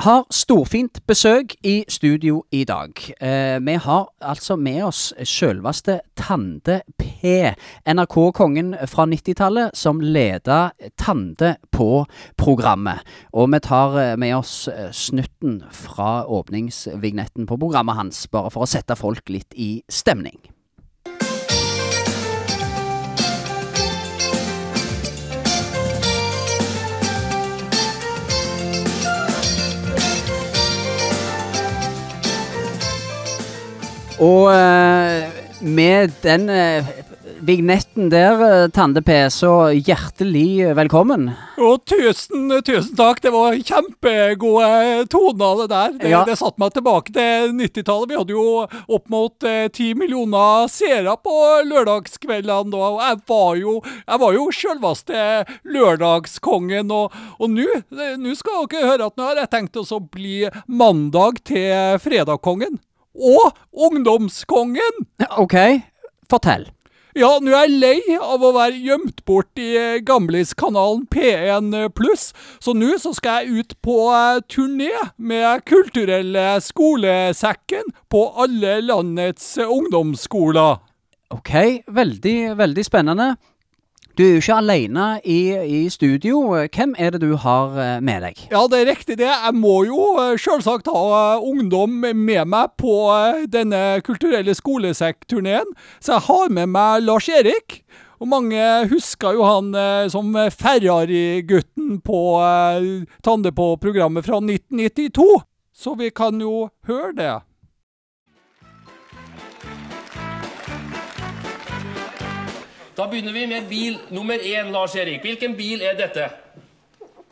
Har 0.05 0.25
storfint 0.29 0.99
besøk 1.09 1.55
i 1.65 1.79
studio 1.89 2.43
i 2.53 2.61
dag. 2.67 2.93
Eh, 3.17 3.57
vi 3.65 3.73
har 3.81 4.03
altså 4.21 4.55
med 4.55 4.83
oss 4.85 5.13
selveste 5.25 5.97
Tande 6.15 6.81
P, 6.99 7.31
NRK-kongen 7.89 8.75
fra 8.85 9.07
90-tallet, 9.09 9.73
som 9.73 10.03
leda 10.03 10.75
Tande 11.01 11.55
på 11.73 12.05
programmet. 12.37 13.01
Og 13.33 13.49
vi 13.55 13.63
tar 13.65 13.97
eh, 14.03 14.15
med 14.21 14.35
oss 14.37 14.67
eh, 14.67 14.91
snutten 14.93 15.63
fra 15.73 16.27
åpningsvignetten 16.29 17.49
på 17.49 17.57
programmet 17.57 17.97
hans, 17.97 18.27
bare 18.29 18.53
for 18.53 18.67
å 18.67 18.69
sette 18.69 18.99
folk 18.99 19.33
litt 19.33 19.57
i 19.57 19.79
stemning. 19.89 20.37
Og 34.23 34.47
eh, 34.53 35.25
med 35.65 36.13
den 36.23 36.47
eh, 36.49 36.87
vignetten 37.45 38.07
der, 38.13 38.39
eh, 38.45 38.67
Tande 38.73 39.01
P, 39.03 39.11
så 39.33 39.73
hjertelig 39.75 40.61
eh, 40.69 40.75
velkommen. 40.77 41.27
Og 41.59 41.81
tusen, 41.89 42.47
tusen 42.63 42.95
takk. 42.95 43.19
Det 43.25 43.33
var 43.35 43.57
kjempegode 43.59 45.03
toner, 45.11 45.59
det 45.63 45.67
der. 45.73 45.97
Det, 45.99 46.13
Ja. 46.13 46.21
det 46.27 46.37
satte 46.39 46.61
meg 46.63 46.71
tilbake 46.77 47.11
til 47.15 47.51
90-tallet. 47.59 48.13
Vi 48.13 48.19
hadde 48.21 48.37
jo 48.37 48.45
opp 48.95 49.11
mot 49.11 49.43
eh, 49.43 49.67
ti 49.75 49.91
millioner 49.99 50.71
seere 50.71 51.17
på 51.19 51.35
lørdagskveldene 51.67 52.71
da. 52.71 52.87
Og 52.95 53.03
jeg 53.03 53.21
var 53.27 53.53
jo, 53.59 53.77
jeg 53.99 54.23
var 54.23 54.39
jo 54.39 54.47
selveste 54.61 55.27
lørdagskongen. 55.75 56.95
Og, 57.03 57.21
og 57.35 57.51
nå 57.51 57.67
eh, 57.67 58.33
skal 58.39 58.63
dere 58.71 58.95
høre 58.95 59.11
at 59.11 59.19
nå 59.19 59.27
har 59.33 59.43
jeg 59.43 59.53
tenkt 59.59 59.83
å 59.83 59.99
bli 60.07 60.45
mandag 60.71 61.43
til 61.43 61.99
fredagkongen. 61.99 62.79
Og 63.15 63.51
ungdomskongen! 63.71 65.05
OK, 65.39 65.55
fortell. 66.29 66.67
Ja, 67.15 67.29
nå 67.39 67.53
er 67.55 67.69
jeg 67.69 67.77
lei 67.79 68.17
av 68.19 68.41
å 68.43 68.49
være 68.57 68.75
gjemt 68.83 69.21
bort 69.23 69.55
i 69.61 69.69
eh, 69.79 70.01
Gamliskanalen 70.03 71.05
P1 71.07 71.69
pluss, 71.95 72.33
så 72.59 72.73
nå 72.75 72.97
så 72.99 73.13
skal 73.15 73.45
jeg 73.45 73.61
ut 73.63 73.75
på 73.87 73.95
eh, 74.11 74.41
turné 74.51 74.91
med 75.15 75.63
Kulturelle 75.63 76.57
skolesekken 76.59 77.87
på 78.11 78.25
alle 78.43 78.81
landets 78.83 79.53
eh, 79.63 79.71
ungdomsskoler. 79.71 80.83
Ok, 81.31 81.53
veldig, 81.87 82.37
veldig 82.59 82.83
spennende. 82.83 83.29
Du 84.15 84.21
er 84.23 84.37
jo 84.37 84.39
ikke 84.39 84.55
alene 84.61 85.05
i, 85.27 85.39
i 85.51 85.79
studio. 85.91 86.37
Hvem 86.71 86.93
er 86.95 87.11
det 87.11 87.19
du 87.19 87.33
har 87.35 87.73
eh, 87.75 87.97
med 87.99 88.23
deg? 88.23 88.37
Ja, 88.47 88.61
det 88.71 88.77
er 88.79 88.87
riktig 88.93 89.17
det. 89.19 89.27
Jeg 89.27 89.55
må 89.59 89.81
jo 89.89 90.13
eh, 90.21 90.37
selvsagt 90.39 90.87
ha 90.87 91.01
eh, 91.17 91.43
ungdom 91.43 91.97
med 91.99 92.47
meg 92.47 92.77
på 92.79 92.95
denne 93.51 93.99
kulturelle 94.07 94.55
skolesekkturneen, 94.55 95.67
så 95.99 96.15
jeg 96.15 96.27
har 96.29 96.53
med 96.55 96.71
meg 96.71 97.03
Lars 97.03 97.27
Erik. 97.27 97.81
Og 98.23 98.29
mange 98.31 98.61
husker 98.87 99.35
jo 99.35 99.43
han 99.43 99.75
som 100.07 100.31
Ferrari-gutten 100.31 101.97
på 101.99 102.19
Tande 103.27 103.51
på 103.51 103.67
programmet 103.83 104.23
fra 104.23 104.39
1992. 104.39 105.27
Så 105.75 105.97
vi 105.99 106.07
kan 106.15 106.39
jo 106.39 106.69
høre 106.87 107.11
det. 107.19 107.33
Da 112.95 113.07
begynner 113.11 113.33
vi 113.33 113.45
med 113.47 113.65
bil 113.67 113.97
nummer 114.09 114.39
én, 114.39 114.69
Lars 114.71 114.93
Erik. 114.95 115.21
Hvilken 115.21 115.55
bil 115.57 115.81
er 115.83 115.97
dette? 115.99 116.29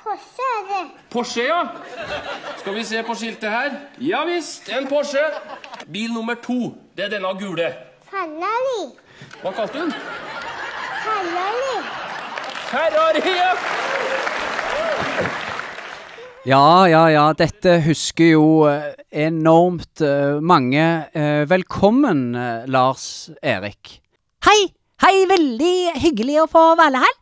Porsche 0.03 0.47
er 0.57 0.65
det. 0.67 0.81
Porsche, 1.13 1.45
ja. 1.47 1.61
Skal 2.59 2.75
vi 2.75 2.83
se 2.83 3.03
på 3.07 3.15
skiltet 3.15 3.47
her. 3.49 3.77
Ja 4.03 4.25
visst, 4.27 4.67
en 4.75 4.89
Porsche. 4.91 5.23
Bil 5.87 6.11
nummer 6.11 6.35
to, 6.43 6.73
det 6.97 7.05
er 7.05 7.13
denne 7.15 7.31
gule. 7.39 7.69
Ferrari. 8.11 8.83
Hva 9.39 9.55
kalte 9.55 9.77
du 9.77 9.85
den? 9.85 9.95
Ferrari. 11.05 11.79
Ferrari, 12.73 13.23
ja. 13.39 13.55
Ja, 16.43 16.85
ja, 16.91 17.07
ja. 17.07 17.25
Dette 17.39 17.79
husker 17.87 18.33
jo 18.33 18.45
eh, 18.67 18.91
enormt 19.29 20.03
eh, 20.03 20.41
mange. 20.43 20.87
Eh, 21.15 21.47
Velkommen, 21.47 22.33
Lars 22.67 23.29
Erik. 23.39 24.01
Hei! 24.43 24.73
Hei, 25.03 25.25
veldig 25.27 25.99
hyggelig 25.99 26.37
å 26.39 26.43
få 26.47 26.61
være 26.79 27.01
her. 27.03 27.15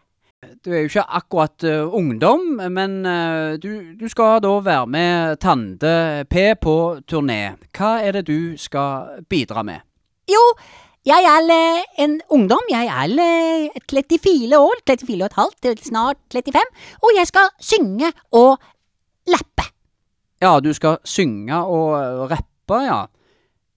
Du 0.62 0.68
er 0.70 0.84
jo 0.84 0.90
ikke 0.92 1.04
akkurat 1.18 1.64
uh, 1.66 1.94
ungdom, 1.98 2.60
men 2.70 3.00
uh, 3.10 3.56
du, 3.58 3.96
du 3.98 4.04
skal 4.12 4.36
da 4.44 4.52
være 4.62 4.90
med 4.94 5.40
Tande 5.42 5.94
P 6.30 6.44
på 6.62 6.76
turné. 7.10 7.56
Hva 7.74 7.96
er 8.06 8.20
det 8.20 8.28
du 8.28 8.54
skal 8.62 9.24
bidra 9.26 9.64
med? 9.66 9.82
Jo, 10.30 10.44
jeg 11.10 11.26
er 11.26 11.50
uh, 11.50 11.80
en 12.06 12.14
ungdom. 12.38 12.70
Jeg 12.70 12.86
er 12.86 13.16
eh, 13.26 13.82
34 13.90 14.62
år, 14.62 14.86
34 14.86 15.18
og 15.18 15.26
et 15.32 15.40
halvt, 15.40 15.72
snart 15.88 16.22
35, 16.38 16.86
og 17.02 17.18
jeg 17.18 17.32
skal 17.32 17.50
synge 17.72 18.14
og 18.30 18.62
lappe. 19.34 19.66
Ja, 20.46 20.54
du 20.62 20.70
skal 20.78 21.02
synge 21.02 21.66
og 21.66 22.30
rappe, 22.30 22.84
ja. 22.86 23.02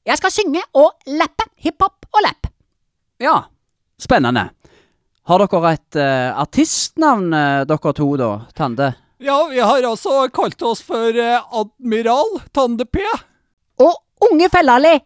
Jeg 0.04 0.20
skal 0.20 0.36
synge 0.42 0.68
og 0.76 0.92
lappe. 1.08 1.48
Hiphop 1.64 2.12
og 2.12 2.24
lapp. 2.28 2.52
Ja, 3.24 3.40
spennende. 4.04 4.48
Har 5.24 5.40
dere 5.40 5.72
et 5.72 5.96
uh, 5.96 6.40
artistnavn, 6.42 7.30
uh, 7.32 7.62
dere 7.68 7.92
to, 7.96 8.08
da? 8.20 8.30
Tande? 8.56 8.90
Ja, 9.24 9.38
vi 9.48 9.62
har 9.62 9.86
altså 9.88 10.26
kalt 10.34 10.60
oss 10.62 10.82
for 10.84 11.16
uh, 11.16 11.60
Admiral 11.60 12.42
Tande 12.52 12.84
P. 12.84 13.00
Og 13.80 14.28
Unge 14.28 14.50
Fellali. 14.52 14.98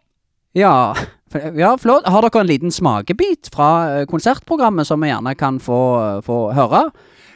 Ja, 0.59 0.91
ja, 1.63 1.71
flott. 1.79 2.07
Har 2.09 2.27
dere 2.27 2.43
en 2.43 2.51
liten 2.51 2.73
smakebit 2.73 3.51
fra 3.53 4.03
konsertprogrammet 4.11 4.89
som 4.89 4.99
vi 4.99 5.13
gjerne 5.13 5.35
kan 5.39 5.61
få, 5.63 5.79
få 6.25 6.41
høre? 6.57 6.89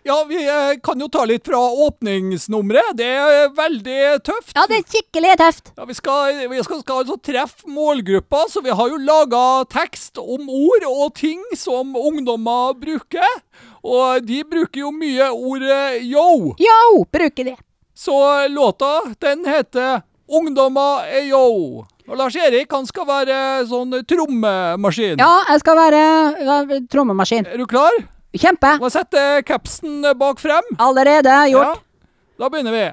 Ja, 0.05 0.25
vi 0.27 0.35
eh, 0.43 0.79
kan 0.83 0.99
jo 0.99 1.07
ta 1.07 1.23
litt 1.23 1.45
fra 1.47 1.59
åpningsnummeret. 1.87 2.91
Det 2.99 3.07
er 3.07 3.53
veldig 3.55 3.99
tøft. 4.27 4.51
Ja, 4.57 4.65
det 4.67 4.81
er 4.81 4.87
skikkelig 4.91 5.37
tøft. 5.39 5.71
Ja, 5.77 5.85
vi 5.87 5.95
skal, 5.95 6.41
vi 6.51 6.63
skal, 6.65 6.81
skal 6.83 7.03
altså 7.05 7.15
treffe 7.23 7.71
målgruppa, 7.71 8.41
så 8.51 8.59
vi 8.65 8.75
har 8.75 8.91
jo 8.91 8.99
laga 8.99 9.43
tekst 9.71 10.19
om 10.19 10.49
ord 10.51 10.83
og 10.89 11.15
ting 11.21 11.39
som 11.55 11.95
ungdommer 11.95 12.75
bruker. 12.81 13.39
Og 13.79 14.27
de 14.27 14.41
bruker 14.43 14.83
jo 14.83 14.91
mye 14.91 15.29
ordet 15.31 16.03
yo. 16.03 16.51
Yo, 16.59 17.03
bruker 17.07 17.53
de. 17.53 17.55
Så 17.95 18.47
låta, 18.51 18.99
den 19.21 19.45
heter 19.45 20.01
'Ungdommer 20.27 21.03
er 21.05 21.29
yo'. 21.29 21.85
Og 22.07 22.17
Lars 22.17 22.35
Erik 22.35 22.71
han 22.71 22.87
skal 22.87 23.05
være 23.07 23.35
sånn 23.67 23.91
trommemaskin. 24.07 25.19
Ja, 25.19 25.43
jeg 25.51 25.59
skal 25.63 25.77
være 25.77 26.01
ja, 26.43 26.57
trommemaskin. 26.91 27.45
Er 27.47 27.57
du 27.57 27.67
klar? 27.69 27.91
Kjempe. 28.33 28.77
Må 28.81 28.89
sette 28.89 29.43
capsen 29.45 30.01
bak 30.17 30.39
frem. 30.41 30.69
Allerede 30.81 31.35
gjort. 31.51 31.77
Ja, 31.77 32.39
da 32.39 32.49
begynner 32.49 32.71
vi. 32.71 32.85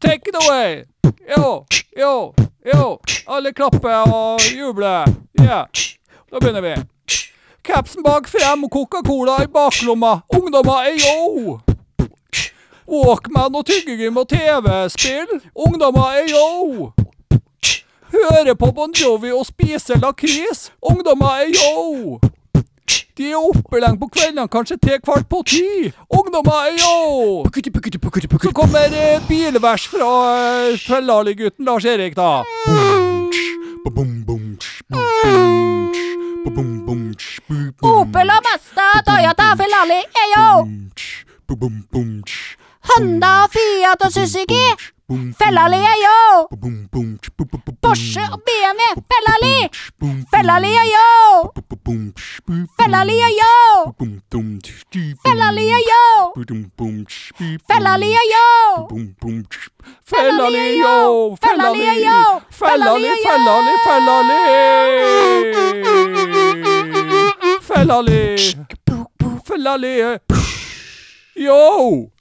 Take 0.00 0.30
it 0.30 0.36
away. 0.42 0.84
Yo, 1.26 1.64
yo, 1.98 2.34
yo. 2.64 2.98
Alle 3.26 3.52
klapper 3.52 4.06
og 4.12 4.40
jubler. 4.54 5.08
Ja. 5.42 5.64
Da 6.30 6.38
begynner 6.38 6.62
vi. 6.62 6.74
Capsen 7.66 8.02
bak 8.02 8.28
frem 8.30 8.68
Coca-Cola 8.70 9.40
i 9.42 9.46
baklomma. 9.50 10.20
Ungdommer 10.28 10.86
er 10.86 10.94
yo. 11.02 11.58
Walkman 12.86 13.58
og 13.58 13.66
tyggegym 13.66 14.16
og 14.16 14.28
TV-spill. 14.28 15.40
Ungdommer 15.54 16.14
er 16.20 16.30
yo. 16.30 16.92
Høre 18.14 18.54
på 18.54 18.70
Bon 18.70 18.94
Jovi 18.94 19.32
og 19.34 19.46
spise 19.46 19.98
lakris. 19.98 20.70
Ungdommer 20.82 21.42
er 21.42 21.50
yo. 21.50 22.20
De 23.16 23.30
er 23.30 23.36
oppe 23.40 23.80
lenge 23.80 23.98
på 24.00 24.08
kveldene, 24.12 24.48
kanskje 24.48 24.76
til 24.82 25.00
kvart 25.04 25.28
på 25.28 25.42
ti. 25.48 25.92
Ungdommer 26.12 26.56
er 26.68 26.74
yo. 26.80 26.96
Så 28.42 28.52
kommer 28.52 28.92
eh, 28.92 29.20
bilvers 29.28 29.86
fra 29.88 30.10
eh, 30.70 30.78
Fellali-gutten 30.86 31.64
Lars 31.64 31.84
Erik, 31.84 32.16
da. 32.16 32.42
Opel 37.82 38.34
og 38.36 38.42
Mazda, 38.46 38.88
Toyota, 39.06 39.48
Ferrari, 39.60 40.02
Eyo. 40.24 40.48
Honda, 42.90 43.32
Fiat 43.54 44.02
og 44.06 44.12
Suzuki. 44.12 44.64
Ferrari, 45.08 45.78
yo! 46.02 46.48
Porsche 47.82 48.22
og 48.32 48.40
BMW, 48.46 48.82
fellali! 49.06 49.68
Ferrari, 50.32 50.72
yo! 50.74 51.06
Ferrari, 52.78 53.14
Eyo. 53.14 53.52
Ferrari, 55.22 55.66
Eyo. 55.78 56.02
Ferrari, 57.68 58.08
yo! 58.10 58.18
Fellali, 58.18 58.18
yo! 58.32 58.46
Fellali, 60.04 60.50
Fellali, 60.50 60.82
yo! 62.02 62.18
Fellali, 62.50 63.10
Fellali, 63.22 63.74
Fellali, 63.86 64.26
Fellali! 64.26 64.40
Fellali! 67.62 68.20
Fellali! 69.46 70.18
Yo! 71.36 72.15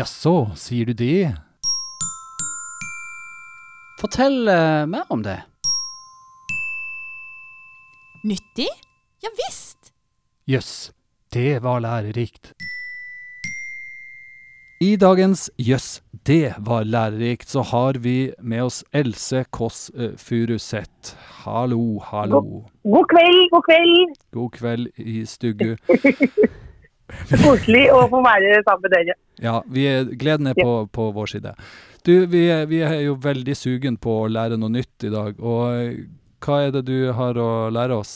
Jaså, 0.00 0.48
sier 0.56 0.86
du 0.88 0.94
det? 0.96 1.28
Fortell 4.00 4.48
eh, 4.48 4.86
mer 4.88 5.04
om 5.12 5.20
det. 5.26 5.42
Nyttig? 8.24 8.70
Ja 9.20 9.28
visst! 9.42 9.90
Jøss, 10.48 10.92
det 11.36 11.58
var 11.66 11.82
lærerikt. 11.84 12.54
I 14.80 14.94
dagens 14.96 15.50
Jøss, 15.60 16.00
det 16.24 16.54
var 16.64 16.88
lærerikt, 16.88 17.50
så 17.52 17.60
har 17.60 18.00
vi 18.00 18.32
med 18.40 18.70
oss 18.70 18.80
Else 18.96 19.44
Kåss 19.52 19.90
eh, 19.98 20.16
Furuseth. 20.16 21.12
Hallo, 21.44 22.00
hallo. 22.08 22.40
God 22.88 23.12
kveld, 23.12 23.44
god 23.52 23.68
kveld. 23.68 24.16
God 24.32 24.50
kveld 24.56 24.88
i 24.96 25.20
stuggu. 25.28 25.76
Koselig 27.44 27.86
å 27.94 28.04
få 28.10 28.22
være 28.24 28.62
sammen 28.66 28.86
med 28.86 28.94
dere. 28.96 29.18
Ja, 29.40 29.60
vi 29.66 29.86
er, 29.90 30.08
gleden 30.20 30.50
er 30.50 30.58
på, 30.58 30.72
på 30.92 31.10
vår 31.16 31.34
side. 31.34 31.54
Du, 32.06 32.14
vi 32.32 32.46
vi 32.70 32.80
er 32.86 32.96
jo 33.04 33.18
veldig 33.20 33.54
sugen 33.56 33.98
på 34.00 34.22
å 34.22 34.32
lære 34.32 34.56
noe 34.60 34.72
nytt 34.72 35.04
i 35.04 35.12
dag, 35.12 35.36
og 35.40 35.62
eh, 35.76 36.02
hva 36.40 36.62
er 36.64 36.74
det 36.76 36.86
du 36.88 37.12
har 37.16 37.36
å 37.36 37.50
lære 37.72 37.96
oss? 38.00 38.14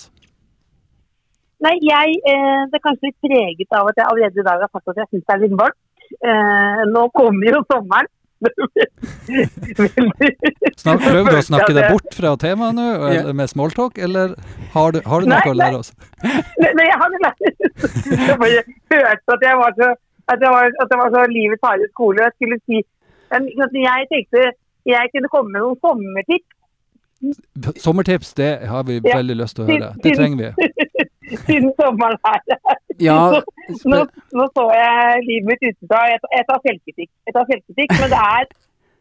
Nei, 1.64 1.76
jeg, 1.84 2.18
eh, 2.28 2.62
det 2.68 2.78
er 2.78 2.84
kanskje 2.84 3.10
litt 3.10 3.24
preget 3.24 3.76
av 3.76 3.88
at 3.88 4.00
jeg 4.00 4.08
allerede 4.10 4.40
i 4.40 4.46
dag 4.46 4.64
har 4.64 4.70
sagt 4.72 4.90
at 4.92 5.02
jeg 5.02 5.10
syns 5.10 5.26
det 5.26 5.34
er 5.34 5.42
litt 5.44 5.58
varmt. 5.60 5.80
Eh, 6.14 6.82
nå 6.90 7.04
kommer 7.16 7.56
jo 7.56 7.62
sommeren, 7.70 8.10
Snak, 10.82 11.00
prøvde 11.00 11.30
du 11.30 11.38
å 11.38 11.44
snakke 11.46 11.72
deg 11.76 11.84
bort 11.92 12.16
fra 12.16 12.32
temaet 12.40 12.76
nå, 12.76 12.86
eller 13.08 13.36
med 13.36 13.50
smalltalk, 13.52 13.98
eller 13.98 14.34
har 14.74 14.94
du, 14.94 15.00
har 15.06 15.24
du 15.24 15.30
noe 15.30 15.38
Nei, 15.38 15.52
å 15.52 15.54
lære 15.60 15.78
oss? 15.80 15.92
Nei, 16.24 16.72
nei, 16.80 16.86
jeg 16.88 16.98
hadde 17.02 17.22
lært 17.24 17.40
hørte 18.94 19.36
at 19.36 19.46
jeg 19.48 19.56
var 19.60 19.78
så, 19.78 19.88
at 20.32 20.38
jeg 20.44 20.52
var, 20.56 20.64
at 20.82 20.92
det 20.92 20.98
var 21.00 21.14
så 21.14 21.24
livets 21.30 21.64
harde 21.64 21.86
skole. 21.92 22.18
Jeg 22.26 22.32
skulle 22.36 22.58
si 22.64 22.82
jeg 23.84 24.10
tenkte 24.12 24.44
jeg 24.84 25.10
kunne 25.14 25.30
komme 25.32 25.54
med 25.54 25.64
noen 25.64 25.80
sommertips 25.80 26.50
Sommertips, 27.80 28.34
det 28.36 28.66
har 28.68 28.82
vi 28.84 29.00
Ja. 29.04 29.16
veldig 29.16 29.36
lyst 29.36 29.56
til 29.56 29.64
å 29.64 29.68
høre. 29.70 29.94
Det 30.02 30.12
trenger 30.18 30.36
vi. 30.42 30.68
siden 31.46 31.70
sommeren 31.78 32.18
er 32.24 32.40
her. 32.50 32.78
Ja, 33.00 33.18
Nå, 33.90 34.00
nå 34.36 34.44
så 34.54 34.64
jeg 34.76 35.22
livet 35.28 35.46
mitt 35.48 35.62
utenfra. 35.64 36.02
Jeg, 36.12 36.20
jeg 36.36 36.44
tar 36.50 36.60
selvkritikk. 36.68 37.10
Jeg 37.26 37.34
tar 37.36 37.46
selvkritikk, 37.50 37.94
men 38.00 38.10
det 38.12 38.20
er 38.20 38.44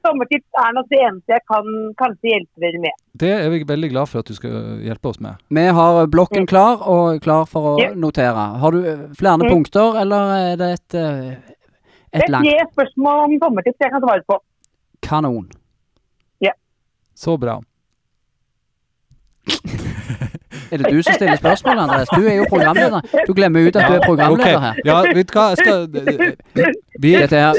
sommertips 0.03 0.58
er 0.60 0.72
nok 0.75 0.88
det 0.92 1.00
eneste 1.00 1.32
jeg 1.36 1.44
kan 1.48 1.68
kanskje 2.00 2.32
hjelpe 2.34 2.60
dere 2.63 2.80
med. 2.84 2.96
Det 3.22 3.30
er 3.38 3.50
vi 3.53 3.60
veldig 3.70 3.89
glad 3.94 4.10
for 4.12 4.20
at 4.24 4.27
du 4.32 4.36
skal 4.36 4.56
hjelpe 4.84 5.12
oss 5.13 5.20
med. 5.24 5.39
vi 5.48 5.63
har 5.77 6.08
blokken 6.12 6.48
klar 6.50 6.82
og 6.92 7.22
klar 7.24 7.46
for 7.48 7.70
å 7.74 7.80
Ja. 7.80 7.92
notere. 7.96 8.48
Har 8.60 8.72
du 8.72 8.80
eh, 8.84 9.03
flere 9.20 9.38
Mm. 9.39 9.50
punkter, 9.50 10.00
eller 10.01 10.34
er 10.51 10.56
det 10.60 10.72
et, 10.74 10.98
langt? 12.30 12.44
Det 12.44 12.56
er 12.56 12.65
tre 12.65 12.72
spørsmål 12.74 13.24
om 13.27 13.38
sommertips 13.39 13.80
jeg 13.80 13.92
kan 13.92 14.01
svare 14.01 14.24
på. 14.27 14.39
kanon? 15.01 15.48
Ja. 16.42 16.51
Så 17.15 17.38
bra. 17.39 17.60
Er 20.74 20.82
det 20.82 20.89
du 20.89 21.00
som 21.06 21.13
stiller 21.13 21.38
spørsmål, 21.38 21.80
Andreas? 21.86 22.10
Du 22.18 22.24
er 22.25 22.36
jo 22.39 22.46
programleder. 22.50 23.01
Du 23.27 23.34
glemmer 23.38 23.68
ut 23.68 23.75
at 23.75 23.89
du 23.89 23.96
er 23.98 24.06
programleder 24.06 24.62
her. 24.65 24.80
Ja, 24.89 25.01
vet 25.18 25.30
du 25.30 25.36
hva, 25.38 25.50
jeg 25.53 25.58
skal 25.62 25.77
Vi, 27.06 27.12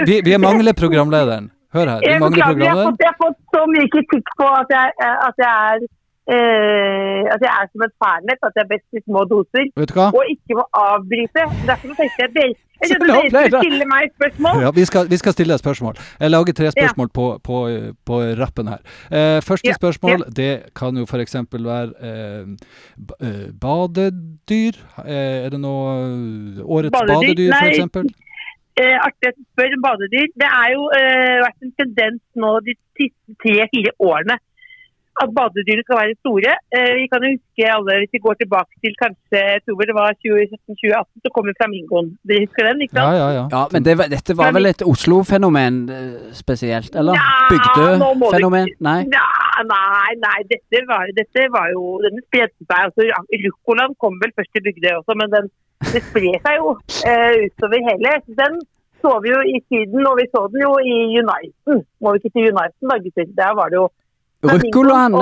vi, 0.09 0.15
vi 0.29 0.39
mangler 0.47 0.75
programlederen. 0.83 1.51
Hør 1.75 1.87
her. 1.93 2.01
Vi 2.03 2.19
mangler 2.19 2.31
beklager, 2.31 2.39
jeg 2.39 2.45
har, 2.45 2.55
programlederen. 2.55 2.91
fått, 2.91 3.05
jeg 3.05 3.13
har 3.13 3.21
fått 3.23 3.39
så 3.55 3.63
mye 3.75 3.89
kritikk 3.95 4.35
på 4.41 4.49
at 4.63 4.75
jeg, 4.77 4.87
at 5.29 5.45
jeg 5.45 5.53
er 5.71 5.87
eh, 6.33 7.23
at 7.35 7.41
jeg 7.45 7.53
er 7.53 7.67
som 7.73 7.85
et 7.87 7.95
fernet, 8.03 8.39
at 8.49 8.55
jeg 8.57 8.65
er 8.65 8.71
best 8.75 8.99
i 8.99 9.03
små 9.05 9.25
doser. 9.33 9.67
Og 9.77 10.23
ikke 10.35 10.59
må 10.61 10.65
avbryte. 10.85 11.43
Derfor 11.69 11.97
tenkte 11.99 12.23
jeg 12.23 12.31
at 12.31 12.37
dere, 12.39 12.55
jeg 12.85 12.89
skulle 12.91 13.61
stille 13.63 13.87
meg 13.89 14.09
et 14.09 14.15
spørsmål. 14.19 14.63
Ja, 14.65 14.71
vi, 14.79 14.85
skal, 14.89 15.11
vi 15.11 15.19
skal 15.21 15.33
stille 15.37 15.55
deg 15.55 15.63
spørsmål. 15.63 15.95
Jeg 16.21 16.31
lager 16.35 16.57
tre 16.59 16.71
spørsmål 16.75 17.09
på, 17.19 17.27
på, 17.49 17.61
på 18.09 18.21
rappen 18.41 18.73
her. 18.73 18.81
Eh, 19.13 19.39
første 19.49 19.71
Ja, 19.71 19.77
spørsmål 19.81 20.27
det 20.37 20.53
kan 20.77 20.97
jo 20.99 21.07
f.eks. 21.09 21.37
være 21.53 21.93
eh, 22.11 23.49
badedyr. 23.65 24.81
Er 25.05 25.49
det 25.55 25.61
noe 25.61 25.95
Årets 26.65 26.95
Badedyr? 26.99 27.53
badedyr, 27.53 27.53
f.eks.? 27.63 28.21
Eh, 28.75 28.97
artig 29.07 29.31
at 29.31 29.37
du 29.39 29.45
spør 29.55 29.77
badedyr. 29.87 30.33
Det 30.43 30.51
er 30.51 30.73
jo 30.75 30.89
vært 31.47 31.63
en 31.63 31.77
tendens 31.79 32.23
nå 32.43 32.57
de 32.67 32.75
siste 32.99 33.39
tre-fire 33.45 33.95
årene 34.03 34.41
at 35.23 35.31
badedyrene 35.37 35.85
skal 35.87 35.99
være 36.01 36.15
store. 36.25 36.53
Eh, 36.77 36.93
vi 36.99 37.07
kan 37.11 37.25
jo 37.25 37.31
huske 37.35 37.67
alle, 37.77 37.97
hvis 38.01 38.13
vi 38.17 38.21
går 38.27 38.37
tilbake 38.43 38.73
til 38.85 38.95
kanskje 39.03 39.43
jeg 39.55 39.63
tror 39.65 39.89
det 39.91 39.97
var 40.01 40.17
2017-2018, 40.25 41.23
så 41.25 41.33
kom 41.35 41.51
jo 41.51 41.55
flamingoen. 41.61 42.09
Dere 42.29 42.45
husker 42.47 42.69
den, 42.69 42.83
ikke 42.85 42.97
sant? 42.99 43.19
ja, 43.21 43.29
ja. 43.39 43.45
Ja, 43.55 43.63
men 43.75 43.87
det, 43.87 43.95
dette 44.17 44.37
var 44.41 44.55
vel 44.57 44.71
et 44.73 44.85
Oslo-fenomen 44.93 45.81
eh, 45.97 46.13
spesielt, 46.43 46.93
eller? 47.01 47.21
Ja, 47.21 47.31
Bygdefenomen? 47.53 48.73
Nei? 48.89 49.01
Nei, 49.15 49.65
nei, 49.71 50.13
nei 50.27 50.39
dette, 50.53 50.85
var, 50.91 51.11
dette 51.21 51.49
var 51.57 51.71
jo 51.77 51.99
Den 52.05 52.23
spredte 52.27 52.67
seg. 52.67 52.79
altså 52.89 53.09
Ruccolaen 53.47 53.99
kom 54.03 54.19
vel 54.23 54.35
først 54.39 54.55
til 54.57 54.67
Bygdøy 54.67 54.95
også, 55.01 55.19
men 55.21 55.35
den, 55.37 55.51
det 55.93 56.03
sprer 56.11 56.39
seg 56.47 56.63
jo 56.63 56.77
eh, 57.11 57.45
utover 57.47 57.91
hele. 57.91 58.19
Den 58.43 58.63
så 59.05 59.13
vi 59.23 59.35
jo 59.35 59.41
i 59.55 59.59
Syden, 59.69 60.07
og 60.09 60.17
vi 60.19 60.25
så 60.33 60.47
den 60.53 60.63
jo 60.65 60.73
i 60.81 60.95
Uniten. 61.21 61.85
Må 62.01 62.15
vi 62.15 62.23
ikke 62.23 62.35
til 62.35 62.49
Uniten 62.51 62.91
da, 62.91 62.97
gutter? 63.05 63.27
Der 63.41 63.53
var 63.59 63.69
det 63.73 63.79
jo 63.83 63.89
Ruccolaen 64.45 65.15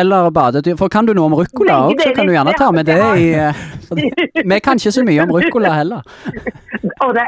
eller 0.00 0.30
badedyr? 0.34 0.76
For 0.80 0.92
kan 0.92 1.06
du 1.06 1.12
noe 1.16 1.28
om 1.28 1.36
ruccola 1.38 1.76
òg, 1.88 2.00
så 2.00 2.12
kan 2.16 2.28
du 2.28 2.34
gjerne 2.34 2.54
ta 2.58 2.70
med 2.74 2.88
det 2.88 2.98
i 3.20 3.26
eh, 3.36 3.60
Vi 4.52 4.60
kan 4.64 4.80
ikke 4.80 4.94
så 4.96 5.04
mye 5.06 5.26
om 5.26 5.34
ruccola 5.36 5.74
heller. 5.76 6.06
Og 7.04 7.12
det, 7.16 7.26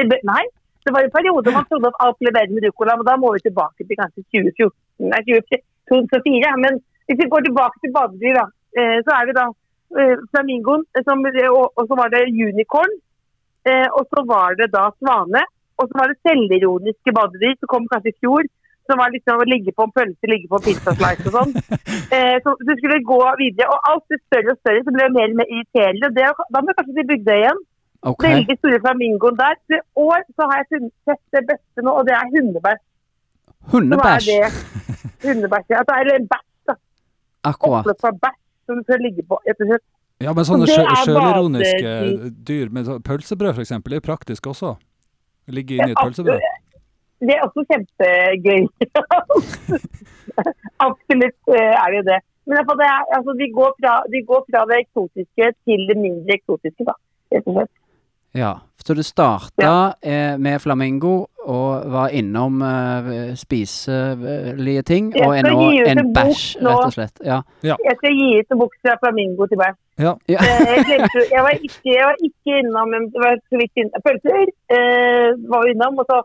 er 0.00 0.10
nei, 0.28 0.42
det 0.84 0.94
var 0.94 1.06
en 1.06 1.14
periode 1.14 1.54
man 1.54 1.66
trodde 1.70 1.90
at 1.92 2.00
alt 2.06 2.18
ble 2.20 2.32
bedre 2.36 2.56
med 2.56 2.66
ruccola, 2.68 2.98
men 2.98 3.08
da 3.08 3.16
må 3.20 3.32
vi 3.36 3.44
tilbake 3.46 3.86
til 3.86 4.00
kanskje 4.00 4.24
2014, 4.36 4.74
nei, 5.12 5.22
2004. 5.92 6.52
Men 6.64 6.80
hvis 7.08 7.20
vi 7.22 7.30
går 7.32 7.46
tilbake 7.48 7.80
til 7.80 7.94
badedyr, 7.96 8.40
da, 8.40 8.46
eh, 8.78 8.98
så 9.06 9.16
er 9.16 9.30
vi 9.30 9.38
da 9.40 9.46
eh, 10.00 10.14
flamingoen, 10.32 10.84
og, 11.00 11.82
så 11.88 12.00
var 12.00 12.12
det 12.12 12.26
unicorn, 12.28 13.00
og 13.96 14.02
så 14.12 14.20
var 14.28 14.58
det 14.58 14.66
da 14.74 14.90
svane, 15.00 15.40
og 15.80 15.86
så 15.88 15.96
var 15.96 16.10
det 16.10 16.20
selvironiske 16.20 17.14
badedyr 17.16 17.54
som 17.56 17.70
kom 17.72 17.86
kanskje 17.88 18.12
i 18.12 18.18
fjor, 18.20 18.44
som 18.88 19.00
var 19.00 19.12
liksom 19.14 19.40
å 19.40 19.46
ligge 19.48 19.72
på 19.76 19.86
en 19.86 19.92
pølse, 19.96 20.30
ligge 20.30 20.50
på 20.50 20.58
en 20.60 20.64
pizzaslice 20.66 21.28
og 21.30 21.38
sånn. 21.38 21.54
Eh, 22.14 22.36
så 22.44 22.52
du 22.60 22.70
skulle 22.78 23.00
gå 23.02 23.16
videre, 23.40 23.66
og 23.72 23.86
alt 23.90 24.04
ble 24.10 24.18
større 24.20 24.52
og 24.52 24.58
større, 24.60 24.82
så 24.84 24.92
ble 24.94 25.06
det 25.06 25.14
mer 25.16 25.32
og 25.32 25.38
mer 25.40 25.48
irriterende. 25.50 26.10
Det, 26.14 26.26
da 26.52 26.60
må 26.60 26.70
jeg 26.70 26.76
kanskje 26.78 26.96
til 26.98 27.06
Bygdøy 27.08 27.38
igjen. 27.40 27.62
Okay. 28.04 28.34
Veldig 28.34 28.56
store 28.60 28.80
flamingoen 28.84 29.38
der. 29.40 29.56
I 29.72 29.78
år 30.04 30.26
så 30.36 30.46
har 30.50 30.60
jeg 30.60 30.90
sett 31.08 31.22
det 31.34 31.42
beste 31.48 31.84
nå, 31.86 31.94
og 31.96 32.06
det 32.06 32.14
er 32.14 32.28
hundebæsj. 32.34 32.82
Hundebæsj. 33.72 34.28
det 34.28 35.24
hundebæsj. 35.24 35.66
Ja, 35.72 35.82
det 35.88 35.96
er 35.96 36.12
en 36.18 36.28
bæsj, 36.34 36.46
da. 36.68 36.76
Akkurat. 37.50 37.80
Oppløp 37.80 38.08
av 38.10 38.20
bæsj 38.26 38.40
som 38.68 38.78
du 38.78 38.86
skal 38.86 39.02
ligge 39.08 39.24
på. 39.28 39.40
Ja, 40.22 40.32
men 40.36 40.46
sånne 40.46 40.68
sjølironiske 40.70 41.94
dyr, 42.46 42.68
så- 42.84 43.00
pølsebrød 43.08 43.56
f.eks., 43.56 43.72
er 43.72 44.04
praktisk 44.04 44.46
også. 44.52 44.76
Ligge 45.48 45.80
inni 45.80 45.90
et 45.96 45.98
pølsebrød. 46.04 46.40
Det 47.24 47.34
er 47.36 47.44
også 47.46 47.64
kjempegøy. 47.70 48.62
Absolutt 50.88 51.54
eh, 51.56 51.74
er 51.82 51.86
det 51.90 52.00
jo 52.00 52.06
det. 52.12 52.20
Men 52.46 52.60
det 52.80 52.86
er, 52.86 53.02
altså, 53.16 53.32
de, 53.40 53.46
går 53.58 53.72
fra, 53.80 53.94
de 54.12 54.20
går 54.30 54.42
fra 54.50 54.66
det 54.68 54.82
eksotiske 54.84 55.50
til 55.64 55.86
det 55.88 55.96
mindre 55.96 56.36
eksotiske, 56.36 56.84
da. 56.84 56.96
Rett 57.32 57.48
og 57.48 57.56
slett. 57.58 57.74
Ja. 58.34 58.52
Så 58.84 58.92
du 58.94 59.02
starta 59.02 59.94
eh, 60.02 60.34
med 60.36 60.58
flamingo 60.60 61.12
og 61.48 61.86
var 61.92 62.08
innom 62.12 62.58
eh, 62.62 63.30
spiselige 63.38 64.82
ting, 64.82 65.06
og 65.24 65.38
er 65.38 65.46
nå 65.46 65.70
en 65.70 66.02
en 66.02 66.10
bæsj, 66.12 66.42
rett 66.60 66.82
og 66.88 66.92
slett. 66.92 67.22
Ja. 67.24 67.38
Jeg 67.62 67.96
skal 68.00 68.18
gi 68.18 68.26
ut 68.40 68.52
en 68.52 68.60
bok 68.60 68.74
fra 68.82 68.98
flamingo 69.00 69.46
til 69.48 69.62
bæsj. 69.62 69.78
Ja. 70.04 70.12
Ja. 70.34 70.40
Eh, 70.42 70.84
Jeg, 70.90 71.08
jeg, 71.32 71.42
var 71.46 71.54
ikke, 71.56 71.80
jeg 71.96 72.04
var 72.10 72.16
ikke 72.28 72.58
innom 72.60 72.92
men 72.92 73.08
det 73.14 73.20
var 73.24 73.40
så 73.48 73.62
vidt 73.62 73.80
innom 73.80 74.04
pølser. 74.04 74.52
Eh, 74.76 75.30
var 75.54 75.70
innom, 75.72 75.98
og 76.02 76.04
så 76.10 76.20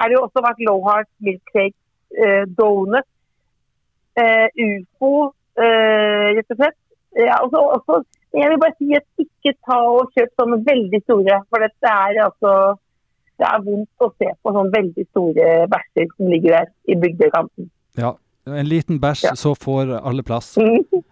er 0.00 0.08
det 0.08 0.16
jo 0.16 0.22
også 0.26 0.42
vært 0.44 0.62
low 0.66 0.80
heart 0.86 1.08
milkshake, 1.26 1.76
eh, 2.18 2.44
donut, 2.58 3.06
eh, 4.16 4.48
ufo, 4.66 5.32
eh, 5.60 6.30
rett 6.38 6.50
og 6.54 6.56
slett. 6.62 6.78
Ja, 7.18 7.36
også, 7.44 7.60
også, 7.76 8.00
jeg 8.38 8.50
vil 8.52 8.60
bare 8.62 8.76
si 8.78 8.92
at 8.94 9.06
ikke 9.24 9.52
ta 9.66 9.78
og 9.90 10.12
kjøp 10.16 10.30
sånne 10.38 10.60
veldig 10.66 11.00
store, 11.02 11.40
for 11.50 11.64
det 11.64 11.72
er 11.82 12.20
altså 12.28 12.54
det 13.40 13.48
er 13.48 13.62
vondt 13.64 14.04
å 14.04 14.10
se 14.20 14.28
på 14.44 14.52
sånne 14.52 14.72
veldig 14.74 15.04
store 15.10 15.46
bæsjer 15.72 16.10
som 16.16 16.28
ligger 16.28 16.58
der 16.58 16.66
i 16.92 16.98
bygdekanten. 17.04 17.70
ja. 17.98 18.12
En 18.50 18.66
liten 18.66 18.96
bæsj, 18.98 19.24
Ja. 19.28 19.34
så 19.36 19.52
får 19.54 19.90
alle 20.00 20.22
plass. 20.22 20.54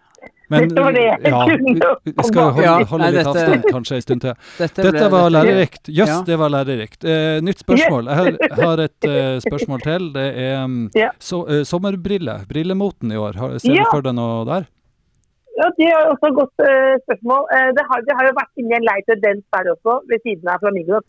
Mm. 0.49 0.71
Men 0.73 0.97
ja, 0.97 1.41
vi 2.05 2.13
skal 2.25 2.47
holde, 2.53 2.63
Ja, 2.65 2.75
holde 2.89 3.05
nei, 3.05 3.11
litt 3.13 3.19
dette- 3.27 3.33
avstand 3.45 3.65
kanskje 3.69 3.97
en 3.99 4.05
stund 4.07 4.21
til. 4.25 4.35
Dette, 4.59 4.83
Dette 4.87 5.03
ble- 5.05 5.11
var 5.13 5.29
lærerikt. 5.35 5.91
Jøss, 5.93 6.09
Ja. 6.09 6.23
det 6.25 6.39
var 6.41 6.49
lærerikt. 6.55 7.05
Eh, 7.05 7.41
nytt 7.45 7.61
spørsmål. 7.61 8.09
Jeg 8.09 8.17
har, 8.17 8.63
har 8.63 8.83
et 8.87 9.09
uh, 9.11 9.37
spørsmål 9.45 9.83
til. 9.85 10.09
Det 10.15 10.27
er 10.47 10.65
um, 10.65 10.79
Ja. 10.97 11.11
så, 11.21 11.43
eh, 11.53 11.63
sommerbriller. 11.69 12.47
Brillemoten 12.49 13.13
i 13.13 13.17
år. 13.21 13.37
Har, 13.37 13.59
ser 13.61 13.77
du 13.77 13.85
for 13.93 14.01
deg 14.09 14.15
noe 14.17 14.45
der? 14.49 14.65
Ja, 15.59 15.69
Det 15.77 15.87
er 15.91 16.09
også 16.15 16.31
et 16.31 16.37
godt 16.41 16.65
uh, 16.65 16.95
spørsmål. 17.05 17.45
Uh, 17.53 17.69
det, 17.77 17.85
har, 17.91 18.01
det 18.09 18.15
har 18.17 18.25
jo 18.31 18.35
vært 18.41 18.53
inni 18.63 18.75
en 18.79 18.87
lei 18.89 18.99
tendens 19.11 19.45
der 19.53 19.73
også, 19.75 19.99
ved 20.09 20.23
siden 20.25 20.49
av 20.49 20.61
Flamingo. 20.65 21.01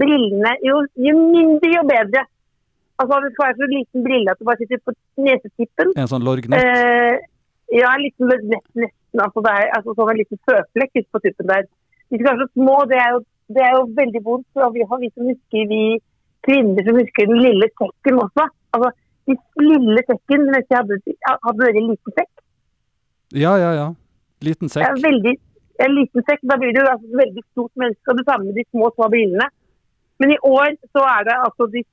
Brillene, 0.00 0.52
jo, 0.64 0.80
jo 0.96 1.14
mindre, 1.18 1.68
jo 1.74 1.82
bedre. 1.88 2.22
Altså 3.00 3.16
Det 3.24 3.30
skal 3.34 3.46
være 3.48 3.58
så 3.60 3.66
liten 3.72 4.04
brille 4.04 4.30
at 4.30 4.38
du 4.40 4.44
bare 4.48 4.60
sitter 4.60 4.80
på 4.86 4.92
nesetippen. 5.24 5.92
En 5.98 6.08
sånn 6.08 6.22
lorgnett? 6.24 6.60
Eh, 6.62 7.16
ja, 7.70 7.90
en 7.94 8.04
liten 8.04 8.30
nesten. 8.30 8.88
Altså, 9.18 9.42
det 9.44 9.52
er 9.56 9.74
altså, 9.76 9.94
sånn 9.98 10.12
en 10.12 10.20
liten 10.20 10.40
føflekk 10.48 11.02
på 11.10 11.22
tuppen 11.24 11.50
der. 11.50 11.68
De 12.10 12.18
skal 12.18 12.28
være 12.30 12.46
så 12.46 12.48
små. 12.52 12.76
Det 12.90 12.98
er 12.98 13.12
jo, 13.14 13.20
det 13.56 13.66
er 13.66 13.76
jo 13.76 13.82
veldig 13.98 14.22
vondt. 14.26 14.48
Og 14.58 14.74
vi 14.74 14.86
har 14.90 15.02
vi 15.02 15.10
som 15.14 15.28
husker 15.30 15.70
vi 15.70 15.82
kvinner 16.46 16.86
som 16.86 16.98
husker 16.98 17.30
den 17.30 17.42
lille 17.44 17.68
sekken 17.74 18.20
også. 18.24 18.48
Altså, 18.76 18.90
de 19.28 19.36
lille 19.62 20.04
sekken 20.08 20.46
mens 20.48 20.72
jeg 20.72 20.80
hadde, 20.80 20.98
hadde 21.46 21.70
en 21.70 21.90
liten 21.92 22.18
sekk. 22.18 22.32
Ja, 23.44 23.54
ja, 23.62 23.70
ja. 23.78 23.88
Liten 24.42 24.72
sekk. 24.72 24.86
Ja, 24.86 24.94
veldig, 25.04 25.34
en 25.84 25.96
liten 25.96 26.26
sekk, 26.26 26.42
da 26.50 26.56
blir 26.60 26.72
du 26.74 26.80
altså 26.82 27.06
et 27.06 27.18
veldig 27.20 27.44
stort 27.52 27.72
menneske, 27.82 28.06
og 28.10 28.18
det 28.18 28.26
samme 28.26 28.48
med 28.48 28.58
de 28.58 28.64
små, 28.70 28.90
små 28.96 29.10
brillene. 29.12 29.46
Men 30.20 30.34
i 30.34 30.38
år 30.44 30.74
så 30.90 31.04
er 31.08 31.28
det 31.28 31.36
altså 31.46 31.68
de 31.72 31.84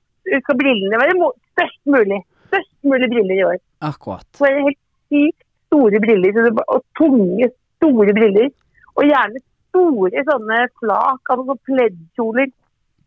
skal 0.43 0.57
brillene 0.59 0.99
være 0.99 1.29
størst 1.53 1.83
mulig. 1.93 2.21
Størst 2.49 2.73
mulig 2.87 3.09
briller 3.11 3.35
i 3.35 3.45
år. 3.51 3.59
Akkurat. 3.89 4.25
Så 4.35 4.47
er 4.47 4.57
det 4.57 4.65
helt 4.69 4.81
sykt 5.11 5.46
store 5.67 5.99
briller, 6.03 6.51
og 6.67 6.81
tunge, 6.99 7.51
store 7.77 8.15
briller. 8.17 8.49
Og 8.97 9.05
gjerne 9.05 9.43
store 9.77 10.23
sånne 10.29 10.63
flak, 10.79 11.33
altså 11.33 11.57
pleddkjoler. 11.67 12.49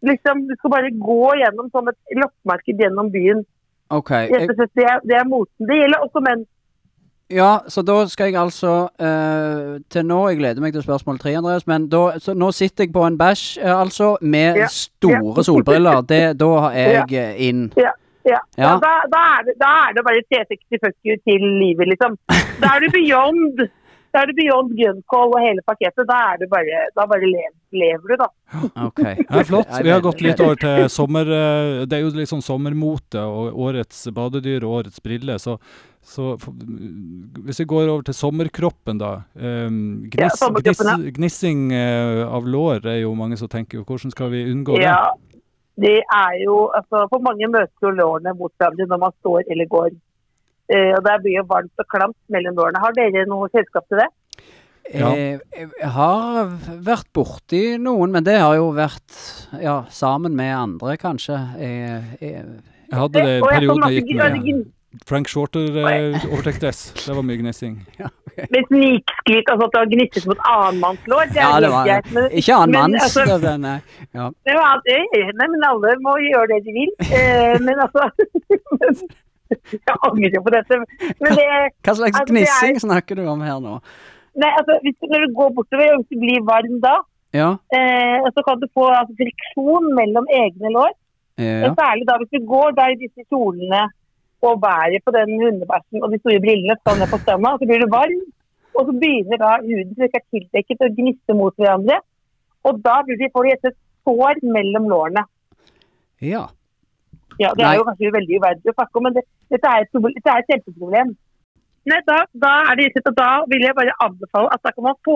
liksom, 0.09 0.47
du 0.49 0.55
skal 0.57 0.73
bare 0.77 0.93
gå 0.97 1.25
gjennom 1.43 1.67
som 1.75 1.89
et 1.91 2.17
loppemarked 2.17 2.79
gjennom 2.81 3.11
byen. 3.13 3.43
Okay. 3.91 4.31
Rett 4.31 4.53
og 4.53 4.57
slett, 4.57 4.73
det, 4.79 4.87
det 5.11 5.19
er 5.19 5.29
moten. 5.29 5.67
Det 5.67 5.77
gjelder 5.81 6.07
også 6.07 6.23
menn. 6.25 6.45
ja, 7.31 7.51
så 7.69 7.83
da 7.83 7.97
skal 8.11 8.31
jeg 8.31 8.37
altså 8.39 8.89
eh, 8.99 9.81
Til 9.91 10.07
nå 10.07 10.19
Jeg 10.29 10.39
gleder 10.39 10.63
meg 10.63 10.73
til 10.75 10.83
spørsmål 10.83 11.19
tre, 11.19 11.35
Andreas, 11.39 11.67
men 11.67 11.89
da, 11.91 12.19
så 12.19 12.35
nå 12.35 12.51
sitter 12.55 12.87
jeg 12.87 12.93
på 12.95 13.05
en 13.07 13.19
bæsj, 13.19 13.59
eh, 13.61 13.81
altså, 13.81 14.17
med 14.21 14.63
Ja, 14.63 14.69
store 14.71 15.45
solbriller. 15.45 16.01
Det, 16.01 16.23
da 16.41 16.53
er 16.71 16.93
jeg 17.01 17.13
ja. 17.13 17.33
inn. 17.51 17.73
Ja. 17.77 17.93
Ja. 18.29 18.41
Ja. 18.61 18.75
da, 18.83 18.95
da, 19.13 19.21
er 19.39 19.45
det, 19.49 19.55
da 19.61 19.69
er 19.89 19.95
det 19.97 20.05
bare 20.05 20.25
360-40 20.33 21.21
til 21.25 21.45
livet, 21.61 21.89
liksom. 21.95 22.19
Da 22.61 22.75
er 22.77 22.85
du 22.85 22.91
beyond. 22.93 23.63
Da 24.11 24.25
er 24.25 24.27
du 24.27 24.35
beyond 24.35 24.73
grønnkål 24.75 25.35
og 25.37 25.43
hele 25.45 25.63
pakketet. 25.63 26.03
Da 26.09 26.17
er 26.33 26.41
du 26.41 26.49
bare, 26.51 26.81
da 26.99 27.05
bare 27.07 27.29
lever, 27.31 27.53
lever 27.79 28.11
du, 28.11 28.17
da. 28.19 28.27
OK. 28.89 28.99
Ja, 29.31 29.45
flott. 29.47 29.71
Vi 29.87 29.93
har 29.95 30.03
gått 30.03 30.21
litt 30.27 30.41
over 30.43 30.59
til 30.59 30.89
sommer... 30.91 31.31
eh, 31.31 31.85
Det 31.87 31.95
er 31.97 32.03
jo 32.03 32.11
litt 32.19 32.29
sånn 32.33 32.43
sommermote 32.43 33.23
og 33.23 33.55
årets 33.69 34.03
badedyr 34.17 34.67
og 34.67 34.81
årets 34.81 34.99
briller. 35.05 35.39
Så, 35.39 35.55
så 36.03 36.33
hvis 37.47 37.63
vi 37.63 37.69
går 37.71 37.87
over 37.87 38.03
til 38.11 38.19
sommerkroppen, 38.19 38.99
da. 38.99 39.13
eh, 39.39 39.71
Gniss, 39.71 40.43
ja. 40.43 40.51
gniss, 40.59 40.85
gnissing 41.21 41.69
eh, 41.79 42.27
av 42.27 42.51
lår 42.51 42.91
er 42.91 43.01
jo 43.05 43.15
mange 43.15 43.39
som 43.39 43.49
tenker 43.53 43.79
jo, 43.79 43.87
hvordan 43.87 44.11
skal 44.13 44.35
vi 44.35 44.43
unngå 44.51 44.75
det? 44.81 44.89
Ja, 44.91 45.13
det 45.81 45.99
er 46.03 46.39
jo 46.45 46.57
altså 46.77 47.07
For 47.11 47.23
mange 47.25 47.49
møter 47.49 47.87
jo 47.87 47.93
lårene 47.97 48.35
mot 48.37 48.53
hverandre 48.59 48.87
når 48.91 49.01
man 49.05 49.15
står 49.21 49.45
eller 49.51 49.69
går. 49.71 49.93
Eh, 50.71 50.93
og 50.97 51.05
det 51.07 51.15
blir 51.25 51.39
jo 51.41 51.47
varmt 51.51 51.83
og 51.83 51.89
klamt 51.91 52.19
mellom 52.31 52.59
lårene. 52.59 52.83
Har 52.83 52.95
dere 52.97 53.27
noe 53.31 53.49
selskap 53.55 53.89
til 53.89 54.03
det? 54.03 54.11
Ja. 54.91 55.13
Eh, 55.15 55.39
Jeg 55.81 55.93
har 55.95 56.51
vært 56.83 57.09
borti 57.15 57.63
noen, 57.79 58.13
men 58.15 58.27
det 58.27 58.39
har 58.41 58.57
jo 58.59 58.71
vært 58.75 59.17
ja, 59.63 59.85
sammen 59.91 60.37
med 60.39 60.53
andre, 60.57 60.97
kanskje. 61.01 61.39
Jeg, 61.63 62.05
jeg, 62.21 62.45
Jeg 62.91 62.99
hadde 62.99 63.25
det 63.25 63.39
i 63.39 63.43
perioden 63.47 63.91
jeg 63.95 64.45
gikk 64.45 64.67
gn- 64.91 65.27
Shorter 65.29 65.61
eh, 65.61 65.73
Frank 65.79 66.25
Shorter-overtektes. 66.25 66.81
det 67.07 67.15
var 67.17 67.23
mye 67.23 67.37
gnissing. 67.41 67.77
Med 68.55 68.65
snikskryt, 68.71 69.49
altså 69.53 69.67
at 69.67 69.73
du 69.75 69.79
har 69.79 69.89
gnisset 69.93 70.27
mot 70.31 70.39
annenmannslår. 70.49 71.25
Det 71.35 71.41
er 71.41 71.45
ja, 71.47 71.61
det 71.61 71.71
var 71.71 71.85
greit. 71.89 72.11
Men, 72.17 72.29
Ikke 72.41 72.55
annen 72.57 72.71
men, 72.71 72.81
manns, 72.97 73.17
altså, 73.19 73.39
det- 73.45 73.55
nei. 73.61 73.77
Ja. 74.17 74.29
det 74.49 74.55
var 74.59 74.83
eh, 74.95 75.33
nei, 75.41 75.49
men 75.55 75.67
alle 75.71 75.95
må 76.07 76.15
gjøre 76.25 76.47
det 76.55 76.61
de 76.67 76.77
vil. 76.79 76.93
Eh, 77.11 77.57
men 77.67 77.83
altså 77.87 78.09
Jeg 79.51 79.97
angrer 80.07 80.31
jo 80.37 80.43
på 80.47 80.53
dette. 80.55 80.77
Men 81.19 81.35
det 81.35 81.45
Hva 81.83 81.95
slags 81.99 82.01
Altså, 82.01 82.05
det 82.07 82.21
er- 82.21 82.29
gnissing 82.31 82.77
snakker 82.87 83.19
du 83.19 83.25
om 83.33 83.41
her 83.43 83.59
nå? 83.63 83.79
Nei, 84.39 84.51
altså, 84.61 84.77
hvis 84.85 84.95
du, 85.03 85.07
når 85.11 85.25
du 85.27 85.33
går 85.41 85.49
bortover 85.57 85.89
og 85.95 86.03
hvis 86.05 86.11
du 86.15 86.21
blir 86.23 86.45
varm 86.47 86.77
da, 86.85 86.97
Ja. 87.35 87.49
eh, 87.75 88.27
så 88.35 88.43
kan 88.47 88.61
du 88.63 88.67
få 88.75 88.87
altså, 88.95 89.15
friksjon 89.19 89.91
mellom 89.99 90.27
egne 90.31 90.71
lår. 90.77 90.93
Ja. 91.41 91.73
Særlig 91.75 92.07
da 92.07 92.17
hvis 92.21 92.31
du 92.37 92.47
går 92.47 92.75
da 92.79 92.87
i 92.93 92.99
disse 93.01 93.23
kjolene 93.31 93.83
og 94.49 94.61
været 94.63 95.03
på 95.05 95.13
den 95.17 95.33
hundebæsjen 95.43 96.05
og 96.05 96.13
de 96.13 96.19
store 96.21 96.43
brillene 96.45 96.77
skal 96.81 97.01
ned 97.01 97.11
på 97.13 97.19
stranda, 97.23 97.57
så 97.59 97.67
blir 97.69 97.83
du 97.83 97.89
varm. 97.93 98.21
Og 98.77 98.87
så 98.87 98.93
begynner 99.03 99.41
da 99.43 99.51
huden 99.65 99.93
som 99.95 100.07
ikke 100.07 100.21
er 100.21 100.29
tildekket 100.33 100.85
å 100.87 100.93
gnisse 100.97 101.37
mot 101.41 101.55
hverandre. 101.59 101.99
Og 102.69 102.79
da 102.87 103.01
blir 103.05 103.19
de, 103.21 103.29
får 103.35 103.47
de 103.49 103.53
et 103.57 103.79
sår 104.07 104.41
mellom 104.57 104.89
lårene. 104.95 105.27
ja. 106.33 106.47
Ja, 107.41 107.55
Det 107.57 107.65
Nei. 107.65 107.69
er 107.73 107.79
jo 107.79 107.85
kanskje 107.89 108.13
veldig 108.13 108.39
uverdig 108.41 108.69
å 108.69 108.75
snakke 108.75 108.99
om, 108.99 109.05
men 109.07 109.15
det, 109.17 109.23
dette, 109.49 109.69
er 109.71 109.87
et, 109.87 109.93
dette 110.17 110.33
er 110.33 110.43
et 110.43 110.51
kjempeproblem. 110.51 111.13
Nei, 111.89 112.01
da, 112.05 112.17
da 112.43 112.51
er 112.69 112.77
det 112.77 112.89
rett 112.91 113.09
og 113.09 113.15
da 113.17 113.29
vil 113.49 113.65
jeg 113.65 113.77
bare 113.79 113.95
anbefale 114.05 114.51
at 114.53 114.61
da 114.67 114.73
kan 114.77 114.85
man 114.85 114.99
få 115.07 115.15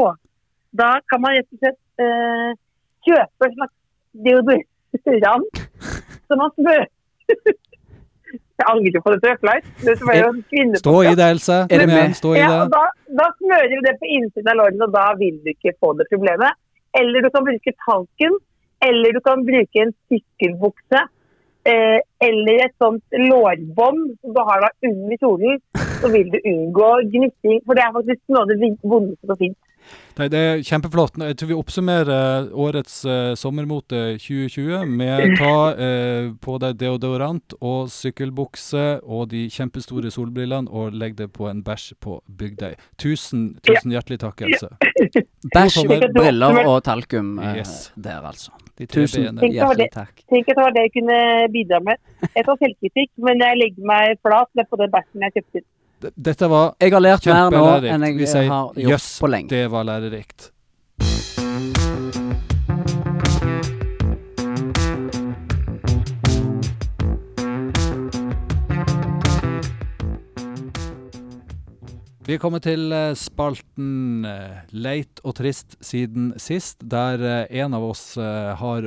Da 0.73 0.89
kan 1.13 1.21
man 1.21 1.35
rett 1.37 1.53
og 1.53 1.61
slett 1.61 2.01
eh, 2.01 2.55
kjøpe 3.05 3.49
en 3.49 3.57
slags 3.59 3.75
deodorant 4.25 5.61
som 6.27 6.41
man 6.41 6.55
smører 6.57 6.89
Jeg 8.55 8.67
angrer 8.71 9.03
på 9.03 9.13
det 9.15 9.33
Fleip. 9.43 9.65
Det 9.83 9.95
er 9.99 10.21
jo 10.21 10.31
kvinne 10.51 10.79
Stå 10.79 10.95
i 11.03 11.15
det, 11.19 11.27
Else. 11.35 11.57
Er 11.75 11.87
med? 11.91 12.15
stå 12.15 12.35
i 12.35 12.39
ja, 12.39 12.51
det. 12.53 12.61
og 12.63 12.69
da, 12.75 12.85
da 13.21 13.27
smører 13.41 13.73
du 13.73 13.81
det 13.87 13.95
på 13.99 14.11
innsiden 14.17 14.51
av 14.53 14.61
lårene, 14.61 14.87
og 14.87 14.95
da 14.95 15.07
vil 15.19 15.41
du 15.43 15.51
ikke 15.55 15.75
få 15.83 15.91
det 15.99 16.07
problemet. 16.13 16.55
Eller 17.01 17.25
du 17.25 17.31
kan 17.35 17.47
bruke 17.49 17.75
talken, 17.87 18.39
eller 18.89 19.17
du 19.17 19.21
kan 19.27 19.43
bruke 19.49 19.83
en 19.83 19.93
sykkelbukse. 20.07 21.03
Eh, 21.65 21.99
eller 22.29 22.63
et 22.67 22.75
sånt 22.77 23.17
lårbånd 23.17 24.01
som 24.21 24.35
du 24.37 24.41
har 24.47 24.67
da 24.67 24.71
under 24.85 25.17
kjolen, 25.19 25.61
så 26.03 26.11
vil 26.13 26.31
du 26.31 26.39
unngå 26.39 26.91
gnissing. 27.11 27.63
For 27.65 27.75
det 27.75 27.87
er 27.87 27.95
faktisk 27.99 28.23
noe 28.29 28.45
av 28.45 28.53
det 28.53 28.75
vondeste 28.85 29.31
som 29.31 29.41
finnes. 29.41 29.59
Nei, 30.15 30.29
det 30.31 30.39
er 30.39 30.61
kjempeflott. 30.63 31.17
Jeg 31.19 31.37
tror 31.41 31.49
vi 31.51 31.57
oppsummerer 31.59 32.53
årets 32.55 33.01
eh, 33.11 33.33
sommermote 33.39 34.03
2020 34.23 34.85
med 34.87 35.35
ta 35.41 35.55
eh, 35.75 36.29
på 36.45 36.55
deg 36.63 36.77
deodorant 36.79 37.57
og 37.59 37.91
sykkelbukse 37.91 38.85
og 39.03 39.27
de 39.33 39.49
kjempestore 39.51 40.13
solbrillene 40.15 40.71
og 40.71 40.95
legg 40.95 41.17
det 41.19 41.33
på 41.35 41.49
en 41.51 41.65
bæsj 41.67 41.97
på 42.05 42.21
Bygdøy. 42.31 42.77
Tusen, 43.03 43.57
tusen 43.67 43.95
hjertelig 43.95 44.21
takk, 44.23 44.47
Else. 44.47 44.71
Bæsj, 45.55 45.83
briller 46.15 46.63
og 46.63 46.79
talkum 46.87 47.35
eh, 47.43 47.59
Yes. 47.65 47.91
der, 47.99 48.23
altså. 48.23 48.55
De 48.79 48.87
Tusen 48.91 49.39
å 49.39 49.51
hjertelig 49.51 49.91
takk. 49.95 50.23
Tenk 50.31 50.49
at 50.51 50.57
det 50.57 50.63
var 50.63 50.75
det 50.75 50.87
jeg 50.89 50.95
kunne 51.01 51.19
bidra 51.55 51.83
med. 51.91 51.99
Jeg 52.31 52.47
tar 52.47 52.59
selvkritikk, 52.63 53.11
men 53.27 53.43
jeg 53.43 53.59
legger 53.61 53.87
meg 53.91 54.19
flat 54.23 54.51
ned 54.59 54.71
på 54.71 54.79
den 54.79 54.95
bæsjen 54.95 55.27
jeg 55.27 55.41
kjøpte. 55.41 55.67
Dette 56.13 56.49
var 56.51 56.75
Jeg 56.81 56.93
har 56.93 57.01
lært 57.01 57.27
mer 57.31 57.55
nå 57.55 57.65
enn. 57.89 58.09
Jeg 58.19 58.29
sier 58.29 58.51
har 58.51 58.75
gjort 58.77 58.99
yes, 58.99 59.07
på 59.23 59.31
lenge. 59.31 59.49
det 59.53 59.69
var 59.73 59.87
lærerikt. 59.89 60.51
Vi 72.25 72.33
er 72.33 72.41
kommet 72.41 72.65
til 72.65 72.89
eh, 72.97 73.13
spalten 73.21 74.25
eh, 74.25 74.63
Leit 74.73 75.21
og 75.29 75.35
trist 75.37 75.77
siden 75.85 76.31
sist, 76.41 76.79
der 76.81 77.21
eh, 77.21 77.61
en 77.61 77.77
av 77.77 77.85
oss 77.85 78.15
har 78.17 78.87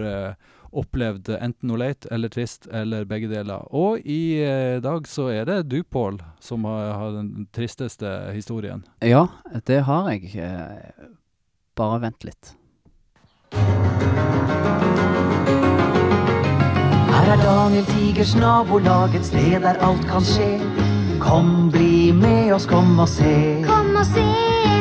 opplevd 0.77 1.31
enten 1.37 1.71
noe 1.71 1.81
leit 1.81 2.07
eller 2.11 2.31
trist, 2.33 2.67
eller 2.71 3.07
begge 3.09 3.29
deler. 3.31 3.65
Og 3.75 4.03
i 4.05 4.39
eh, 4.43 4.77
dag 4.83 5.07
så 5.09 5.29
er 5.33 5.47
det 5.49 5.59
du, 5.71 5.81
Pål, 5.83 6.21
som 6.43 6.65
har, 6.69 6.93
har 6.99 7.17
den 7.17 7.47
tristeste 7.55 8.31
historien. 8.35 8.85
Ja, 9.01 9.27
det 9.65 9.83
har 9.87 10.11
jeg. 10.13 10.31
Bare 11.77 12.01
vent 12.01 12.25
litt. 12.25 12.53
Her 17.11 17.31
er 17.33 17.41
Daniel 17.43 17.85
Tigers 17.93 18.35
nabolag, 18.35 19.15
et 19.15 19.25
sted 19.25 19.59
der 19.61 19.81
alt 19.83 20.05
kan 20.09 20.25
skje. 20.25 20.86
Kom, 21.27 21.69
bli 21.71 22.13
med 22.13 22.53
oss, 22.53 22.65
kom 22.65 22.99
og 22.99 23.09
se. 23.09 23.63
Kom 23.67 23.95
og 23.99 24.05
se. 24.07 24.23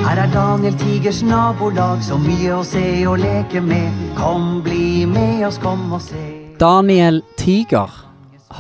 Her 0.06 0.20
er 0.22 0.28
Daniel 0.30 0.76
Tigers 0.78 1.22
nabolag, 1.26 2.04
så 2.06 2.20
mye 2.22 2.52
å 2.54 2.62
se 2.62 2.82
og 3.10 3.18
leke 3.18 3.58
med. 3.58 3.90
Kom, 4.14 4.60
bli 4.62 5.02
med 5.10 5.42
oss, 5.48 5.58
kom 5.58 5.88
og 5.90 6.04
se. 6.04 6.22
Daniel 6.60 7.18
Tiger 7.36 7.90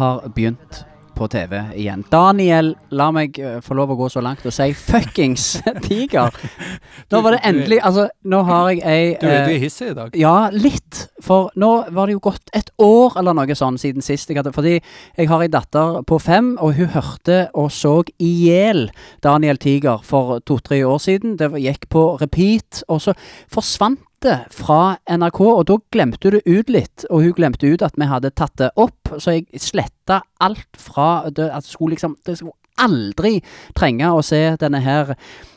har 0.00 0.26
begynt 0.34 0.82
på 1.16 1.28
TV 1.32 1.56
igjen. 1.74 2.04
Daniel, 2.12 2.74
la 2.96 3.08
meg 3.14 3.38
eh, 3.40 3.58
få 3.64 3.76
lov 3.78 3.94
å 3.94 3.98
gå 3.98 4.08
så 4.12 4.22
langt 4.24 4.44
og 4.46 4.54
si 4.54 4.68
fuckings 4.76 5.46
Tiger. 5.86 6.34
Nå 7.12 7.22
var 7.24 7.36
det 7.36 7.42
endelig 7.48 7.80
Altså, 7.86 8.06
nå 8.28 8.42
har 8.48 8.70
jeg 8.70 8.82
ei 8.84 9.04
Du, 9.20 9.26
du 9.26 9.32
eh, 9.32 9.54
er 9.56 9.62
hissig 9.62 9.90
i 9.92 9.96
dag. 9.96 10.16
Ja, 10.18 10.48
litt. 10.52 11.06
For 11.24 11.50
nå 11.58 11.72
var 11.96 12.08
det 12.08 12.16
jo 12.16 12.24
gått 12.28 12.52
et 12.56 12.70
år 12.82 13.18
eller 13.20 13.36
noe 13.36 13.56
sånn 13.58 13.78
siden 13.80 14.04
sist 14.04 14.30
jeg 14.30 14.40
hadde 14.40 14.54
Fordi 14.54 14.76
jeg 14.76 15.30
har 15.30 15.44
ei 15.44 15.50
datter 15.52 16.00
på 16.06 16.20
fem, 16.22 16.54
og 16.62 16.76
hun 16.78 16.92
hørte 16.94 17.46
og 17.56 17.70
så 17.74 17.96
i 18.22 18.30
hjel 18.46 18.86
Daniel 19.24 19.58
Tiger 19.60 20.02
for 20.04 20.40
to-tre 20.46 20.82
år 20.86 21.00
siden. 21.02 21.36
Det 21.40 21.50
gikk 21.62 21.88
på 21.92 22.08
repeat, 22.20 22.82
og 22.92 23.00
så 23.02 23.16
forsvant 23.52 24.02
det 24.24 24.36
fra 24.54 24.96
NRK, 25.10 25.40
og 25.40 25.64
da 25.68 25.76
glemte 25.92 26.32
det 26.34 26.42
ut 26.46 26.70
litt. 26.72 27.06
Og 27.10 27.26
hun 27.26 27.34
glemte 27.36 27.68
ut 27.68 27.84
at 27.84 27.98
vi 27.98 28.08
hadde 28.08 28.32
tatt 28.36 28.56
det 28.60 28.70
opp, 28.80 29.12
så 29.18 29.36
jeg 29.36 29.62
sletta 29.62 30.22
alt 30.42 30.80
fra 30.80 31.28
det, 31.30 31.50
at 31.52 31.66
skulle 31.68 31.96
liksom 31.96 32.16
Det 32.26 32.38
skulle 32.38 32.56
aldri 32.76 33.40
trenge 33.76 34.08
å 34.12 34.24
se 34.24 34.40
denne 34.60 34.82
her 34.84 35.14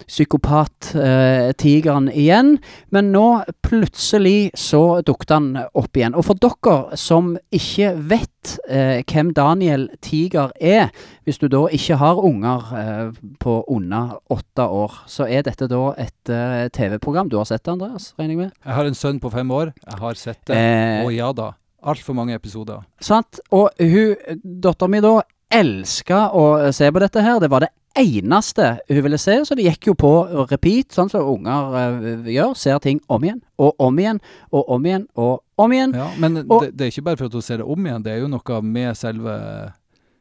psykopat-tigeren 0.10 2.10
igjen. 2.12 2.58
Men 2.93 3.12
nå 3.13 3.26
plutselig 3.65 4.52
så 4.58 5.02
dukket 5.06 5.30
han 5.36 5.50
opp 5.78 5.98
igjen. 5.98 6.15
Og 6.17 6.24
for 6.28 6.36
dere 6.41 6.98
som 7.00 7.36
ikke 7.56 7.93
vet 8.10 8.56
eh, 8.69 9.00
hvem 9.10 9.32
Daniel 9.38 9.88
Tiger 10.06 10.50
er, 10.60 10.89
hvis 11.28 11.39
du 11.41 11.48
da 11.52 11.65
ikke 11.76 11.95
har 12.02 12.22
unger 12.26 12.60
eh, 12.80 13.08
på 13.41 13.54
under 13.69 14.17
åtte 14.34 14.65
år, 14.65 14.91
så 15.10 15.24
er 15.30 15.41
dette 15.48 15.69
da 15.72 15.84
et 16.00 16.30
eh, 16.34 16.67
TV-program. 16.74 17.30
Du 17.30 17.38
har 17.39 17.48
sett 17.50 17.63
det, 17.65 17.74
Andreas, 17.78 18.06
regner 18.19 18.34
jeg 18.36 18.41
med? 18.45 18.52
Jeg 18.65 18.74
har 18.80 18.86
en 18.89 18.98
sønn 18.98 19.22
på 19.24 19.32
fem 19.34 19.50
år. 19.56 19.67
Jeg 19.86 19.98
har 20.04 20.13
sett 20.19 20.41
det. 20.50 20.56
Eh, 20.58 21.02
Og 21.06 21.12
ja 21.15 21.32
da. 21.36 21.48
Altfor 21.80 22.13
mange 22.17 22.36
episoder. 22.36 22.82
Sant? 23.00 23.39
Og 23.56 23.69
hun, 23.80 24.15
dattera 24.43 24.89
mi 24.91 25.00
da, 25.04 25.13
elska 25.50 26.28
å 26.36 26.72
se 26.76 26.89
på 26.93 27.00
dette 27.02 27.22
her. 27.24 27.39
Det 27.41 27.50
var 27.50 27.60
det 27.63 27.72
eneste 27.97 28.80
hun 28.89 29.04
ville 29.04 29.17
se, 29.17 29.39
så 29.45 29.56
det 29.58 29.65
gikk 29.65 29.88
jo 29.91 29.95
på 29.99 30.12
repeat, 30.52 30.91
sånn 30.95 31.10
som 31.12 31.25
unger 31.25 31.73
uh, 31.73 32.30
gjør. 32.30 32.54
Ser 32.58 32.80
ting 32.84 33.02
om 33.10 33.23
igjen 33.25 33.41
og 33.60 33.75
om 33.80 33.97
igjen 33.99 34.21
og 34.52 34.69
om 34.69 34.86
igjen 34.86 35.08
og 35.15 35.41
om 35.60 35.71
igjen. 35.75 35.95
Ja, 35.97 36.10
men 36.19 36.38
Og- 36.45 36.63
det, 36.67 36.78
det 36.78 36.86
er 36.88 36.93
ikke 36.93 37.08
bare 37.10 37.17
for 37.17 37.25
at 37.25 37.34
hun 37.34 37.41
ser 37.41 37.58
det 37.58 37.65
om 37.67 37.86
igjen, 37.86 38.04
det 38.06 38.13
er 38.13 38.21
jo 38.23 38.32
noe 38.32 38.62
med 38.62 38.95
selve 38.97 39.36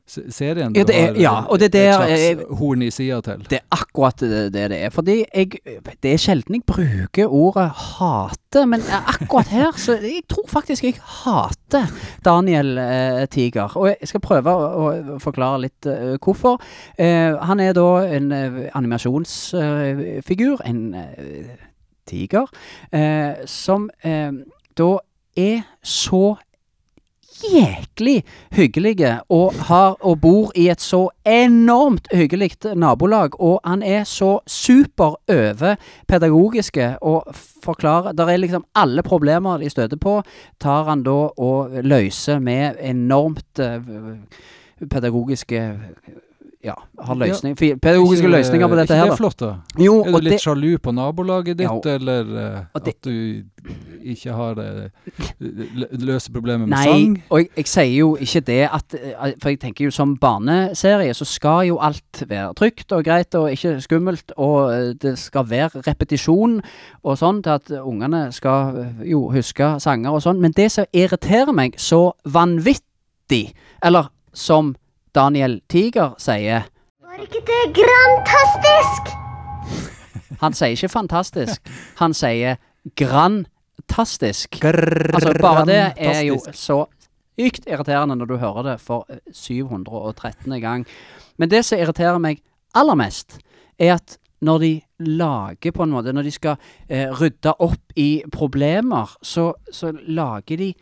se- 0.08 0.24
serien 0.32 0.74
Ja, 0.76 0.82
det 0.88 0.94
er- 0.96 1.06
har 1.12 1.20
ja, 1.20 1.34
og 1.46 1.60
det 1.60 1.74
er 1.74 1.92
et 2.00 2.36
slags 2.38 2.58
horn 2.58 2.82
i 2.82 2.90
sida 2.90 3.20
til. 3.20 3.44
Det 3.50 3.58
er 3.60 3.66
akkurat 3.76 4.20
det 4.20 4.52
det 4.54 4.70
det 4.72 4.78
er. 4.84 4.90
Fordi 4.90 5.18
jeg 5.34 5.50
Det 6.02 6.12
er 6.12 6.16
sjelden 6.18 6.54
jeg 6.54 6.62
bruker 6.66 7.26
ordet 7.28 7.70
hate, 7.70 8.66
men 8.66 8.80
akkurat 9.06 9.46
her 9.52 9.72
så 9.76 9.92
Jeg 10.00 10.22
tror 10.28 10.44
faktisk 10.48 10.82
jeg 10.84 10.94
hater 11.02 11.86
Daniel 12.24 12.78
eh, 12.78 13.26
Tiger. 13.26 13.76
Og 13.76 13.88
jeg 14.00 14.08
skal 14.08 14.20
prøve 14.20 14.50
å, 14.50 15.14
å 15.14 15.18
forklare 15.20 15.60
litt 15.60 15.86
eh, 15.86 16.16
hvorfor. 16.24 16.58
Eh, 16.98 17.36
han 17.44 17.60
er 17.60 17.72
da 17.76 17.86
en 18.16 18.32
eh, 18.32 18.70
animasjonsfigur, 18.74 20.60
en 20.66 20.94
eh, 20.94 21.56
tiger, 22.08 22.46
eh, 22.92 23.34
som 23.46 23.90
eh, 24.04 24.30
da 24.78 24.96
er 25.36 25.62
så 25.84 26.36
jæklig 27.44 28.24
hyggelige 28.52 29.20
og, 29.28 29.54
har, 29.54 29.96
og 30.00 30.20
bor 30.20 30.52
i 30.56 30.68
et 30.68 30.80
så 30.80 31.08
enormt 31.26 32.08
hyggelig 32.12 32.50
nabolag. 32.76 33.40
Og 33.40 33.60
han 33.64 33.82
er 33.82 34.04
så 34.04 34.38
super 34.46 35.16
overpedagogiske 35.28 36.98
og 37.02 37.34
forklarer 37.64 38.12
Der 38.12 38.26
er 38.26 38.36
liksom 38.36 38.64
alle 38.74 39.02
problemer 39.02 39.58
de 39.58 39.70
støter 39.70 39.96
på, 39.96 40.22
tar 40.60 40.84
han 40.88 41.02
da 41.02 41.10
og 41.38 41.70
løser 41.82 42.38
med 42.38 42.76
enormt 42.80 43.58
eh, 43.58 43.82
pedagogiske 44.90 45.78
ja, 46.64 46.74
har 46.98 47.14
løsning, 47.14 47.54
ja. 47.60 47.76
pedagogiske 47.78 48.24
Ikke- 48.26 48.36
løsninger 48.36 48.68
på 48.68 48.76
dette 48.76 48.94
ikke 48.94 48.98
her. 48.98 49.04
det 49.04 49.10
da. 49.10 49.14
er 49.14 49.16
flott, 49.16 49.40
da? 49.40 49.50
Jo, 49.84 50.00
er 50.02 50.10
du 50.12 50.18
litt 50.18 50.32
det- 50.32 50.40
sjalu 50.42 50.78
på 50.82 50.90
nabolaget 50.92 51.56
ditt, 51.58 51.68
Ja, 51.68 51.92
eller 51.94 52.20
uh, 52.24 52.82
det- 52.84 52.94
at 52.94 53.04
du 53.04 53.42
ikke 54.04 54.32
har 54.32 54.54
det 54.54 54.90
løse 55.92 56.32
problemer 56.32 56.66
med 56.66 56.68
Nei, 56.76 56.84
sang? 56.84 57.22
og 57.30 57.38
jeg, 57.40 57.48
jeg 57.56 57.66
sier 57.66 57.98
jo 57.98 58.16
ikke 58.16 58.40
det 58.40 58.58
at 58.72 58.94
eh, 58.94 59.32
For 59.42 59.48
jeg 59.50 59.60
tenker 59.60 59.84
jo 59.84 59.90
som 59.90 60.16
barneserie 60.16 61.14
så 61.14 61.24
skal 61.28 61.66
jo 61.68 61.78
alt 61.78 62.22
være 62.28 62.54
trygt 62.54 62.92
og 62.92 63.04
greit 63.04 63.34
og 63.34 63.50
ikke 63.52 63.80
skummelt, 63.84 64.32
og 64.36 64.72
eh, 64.72 64.94
det 65.02 65.18
skal 65.18 65.44
være 65.50 65.82
repetisjon 65.86 66.60
og 67.04 67.18
sånn 67.18 67.42
til 67.42 67.50
at 67.58 67.70
ungene 67.82 68.32
skal 68.32 68.76
eh, 68.82 69.10
jo 69.12 69.28
huske 69.34 69.74
sanger 69.80 70.10
og 70.10 70.22
sånn. 70.24 70.40
Men 70.40 70.52
det 70.56 70.70
som 70.72 70.86
irriterer 70.92 71.52
meg 71.54 71.74
så 71.78 72.12
vanvittig, 72.26 73.52
eller 73.82 74.08
som 74.34 74.74
Daniel 75.18 75.60
Tiger 75.66 76.12
sier 76.22 76.68
Var 77.02 77.22
ikke 77.24 77.40
det 77.48 77.62
grantastisk? 77.74 79.08
Han 80.42 80.54
sier 80.54 80.76
ikke 80.76 80.90
fantastisk, 80.92 81.70
han 81.98 82.12
sier 82.14 82.60
grantastisk. 82.94 84.60
Altså, 84.62 85.32
bare 85.42 85.64
det 85.66 85.80
er 85.96 86.20
jo 86.28 86.36
så 86.54 86.84
ykt 87.34 87.66
irriterende 87.66 88.14
når 88.20 88.30
du 88.30 88.36
hører 88.38 88.68
det 88.68 88.76
for 88.78 89.08
eh, 89.10 89.18
713. 89.34 90.54
gang. 90.62 90.86
Men 91.38 91.50
det 91.50 91.64
som 91.66 91.82
irriterer 91.82 92.22
meg 92.22 92.38
aller 92.78 92.94
mest, 92.94 93.40
er 93.78 93.96
at 93.96 94.18
når 94.38 94.62
de 94.62 94.72
lager 95.02 95.74
på 95.74 95.82
en 95.82 95.90
måte 95.90 96.12
Når 96.14 96.22
de 96.22 96.30
skal 96.30 96.56
eh, 96.86 97.10
rydde 97.10 97.56
opp 97.58 97.98
i 97.98 98.22
problemer, 98.30 99.10
så, 99.22 99.50
så 99.72 99.90
lager 100.06 100.62
de 100.62 100.74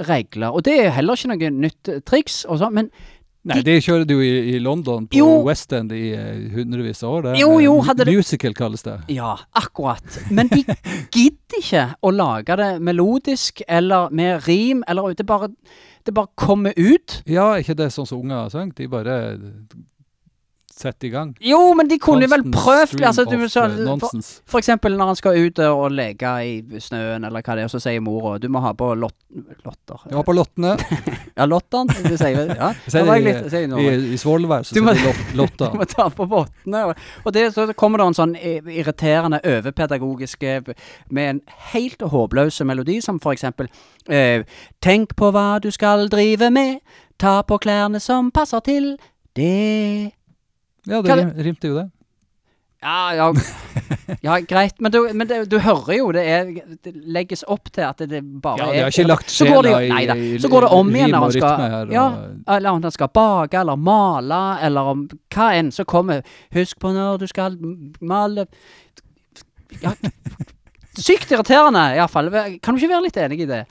sangregler. 0.00 0.52
Og 0.52 0.64
det 0.64 0.78
er 0.86 0.90
heller 0.96 1.14
ikke 1.16 1.28
noe 1.34 1.50
nytt 1.66 1.90
triks, 2.06 2.44
og 2.48 2.58
sånn, 2.60 2.74
men 2.74 2.90
Nei, 3.46 3.60
det 3.62 3.76
kjører 3.84 4.02
du 4.10 4.16
i, 4.18 4.56
i 4.56 4.58
London, 4.58 5.04
på 5.06 5.14
Jo. 5.20 5.26
West 5.46 5.70
End 5.72 5.92
i 5.94 6.08
uh, 6.18 6.48
hundrevis 6.50 7.04
av 7.06 7.12
år. 7.14 7.22
Det. 7.28 7.34
Jo, 7.38 7.60
jo, 7.62 7.76
hadde 7.86 8.04
Musical 8.08 8.50
det- 8.50 8.58
kalles 8.58 8.82
det. 8.82 8.96
Ja, 9.14 9.36
akkurat. 9.54 10.02
Men 10.34 10.48
de 10.50 10.64
gidder 11.14 11.60
ikke 11.60 11.84
å 12.02 12.10
lage 12.10 12.56
det 12.58 12.72
melodisk 12.82 13.62
eller 13.68 14.10
med 14.10 14.42
rim, 14.48 14.82
eller 14.88 15.14
det 15.14 15.28
bare, 15.30 15.52
det 16.02 16.12
bare 16.16 16.26
kommer 16.34 16.74
ut. 16.74 17.20
Ja, 17.30 17.52
ikke 17.62 17.78
det 17.78 17.92
sånn 17.94 18.08
som 18.10 18.24
unger 18.24 18.50
synger? 18.50 18.74
De 18.82 18.88
bare 18.90 19.14
setter 20.76 21.08
i 21.08 21.10
gang. 21.10 21.30
Jo, 21.40 21.58
men 21.76 21.88
de 21.88 21.96
kunne 22.02 22.26
vel 22.28 22.42
Constant 22.44 22.56
prøvd 22.56 22.90
stream 22.90 23.06
altså, 23.08 23.24
du, 23.24 23.48
så, 23.48 23.62
eh, 23.64 23.92
for, 24.02 24.26
for 24.52 24.60
eksempel 24.60 24.96
når 24.98 25.10
han 25.12 25.18
skal 25.18 25.38
ut 25.46 25.60
og 25.64 25.84
leke 25.96 26.32
i 26.44 26.80
snøen, 26.84 27.24
eller 27.24 27.40
hva 27.44 27.56
det 27.56 27.64
er, 27.64 27.70
og 27.70 27.72
så 27.72 27.80
sier 27.80 28.02
mora 28.04 28.34
du 28.42 28.48
må 28.52 28.60
ha 28.64 28.74
på 28.76 28.90
lot, 28.98 29.16
lotter. 29.64 30.04
Ja, 30.12 30.22
på 30.26 30.34
Lottene. 30.36 30.74
Ja, 31.36 31.44
lotteren. 31.48 31.88
Du 31.92 32.14
sier 32.16 32.52
Ja, 32.56 32.70
sier 32.88 33.04
det 33.08 33.16
litt, 33.24 33.48
sier 33.52 33.72
i, 33.80 33.88
i 34.14 34.20
Svolvær 34.20 34.64
så 34.64 34.76
Du 34.76 34.82
må- 34.84 34.94
de 34.96 35.12
lot, 35.36 35.56
Du 35.72 35.78
må 35.80 35.88
ta 35.88 36.08
på 36.12 36.28
vottene. 36.28 36.84
Og, 36.90 37.02
og 37.24 37.34
det, 37.36 37.46
så 37.56 37.66
kommer 37.76 38.00
det 38.00 38.06
en 38.10 38.18
sånn 38.20 38.36
irriterende 38.36 39.40
overpedagogisk 39.44 40.44
med 41.10 41.24
en 41.30 41.40
helt 41.72 42.04
håpløs 42.12 42.60
melodi, 42.68 43.00
som 43.04 43.20
for 43.22 43.36
eksempel 43.36 43.68
eh, 44.08 44.44
Tenk 44.84 45.16
på 45.16 45.32
hva 45.34 45.56
du 45.62 45.70
skal 45.74 46.08
drive 46.12 46.50
med, 46.52 46.80
ta 47.20 47.40
på 47.48 47.58
klærne 47.64 48.00
som 48.02 48.30
passer 48.34 48.60
til 48.64 48.92
det 49.36 50.15
Ja, 50.86 51.02
det 51.02 51.16
rim, 51.18 51.30
rimte 51.48 51.68
jo 51.70 51.76
det. 51.80 51.86
Ja, 52.82 53.14
ja, 53.16 53.26
ja 54.22 54.34
greit, 54.46 54.76
men, 54.84 54.92
du, 54.92 54.98
men 55.16 55.26
det, 55.26 55.38
du 55.50 55.56
hører 55.64 55.96
jo 55.96 56.10
det, 56.14 56.22
er, 56.28 56.50
det 56.84 56.92
legges 57.08 57.40
opp 57.50 57.70
til 57.74 57.82
at 57.86 57.98
det 58.04 58.20
bare 58.44 58.58
Ja, 58.60 58.66
er 58.68 58.74
de 58.76 58.82
har 58.84 58.92
ikke 58.92 59.06
lagt 59.08 59.32
sjela 59.32 59.72
i- 59.80 59.88
nei 59.88 60.38
Så 60.38 60.50
går 60.52 60.66
det 60.66 60.70
om 60.76 60.90
igjen 60.94 61.10
når 61.14 61.24
han 61.24 61.32
skal 61.32 61.64
her, 61.64 61.90
Ja, 61.96 62.04
eller 62.56 62.70
om 62.76 62.82
han 62.84 62.92
skal 62.94 63.08
bake 63.16 63.58
eller 63.58 63.80
male, 63.80 64.42
eller 64.68 64.92
om 64.92 65.06
hva 65.34 65.48
enn, 65.56 65.72
så 65.74 65.86
kommer 65.88 66.22
Husk 66.54 66.78
på 66.84 66.92
når 66.94 67.18
du 67.24 67.26
skal 67.32 67.56
male 68.00 68.46
Ja, 69.82 69.94
sykt 71.00 71.32
irriterende, 71.32 71.82
iallfall. 71.96 72.30
Kan 72.62 72.76
du 72.76 72.80
ikke 72.80 72.92
være 72.92 73.02
litt 73.08 73.16
enig 73.20 73.40
i 73.42 73.48
det? 73.50 73.64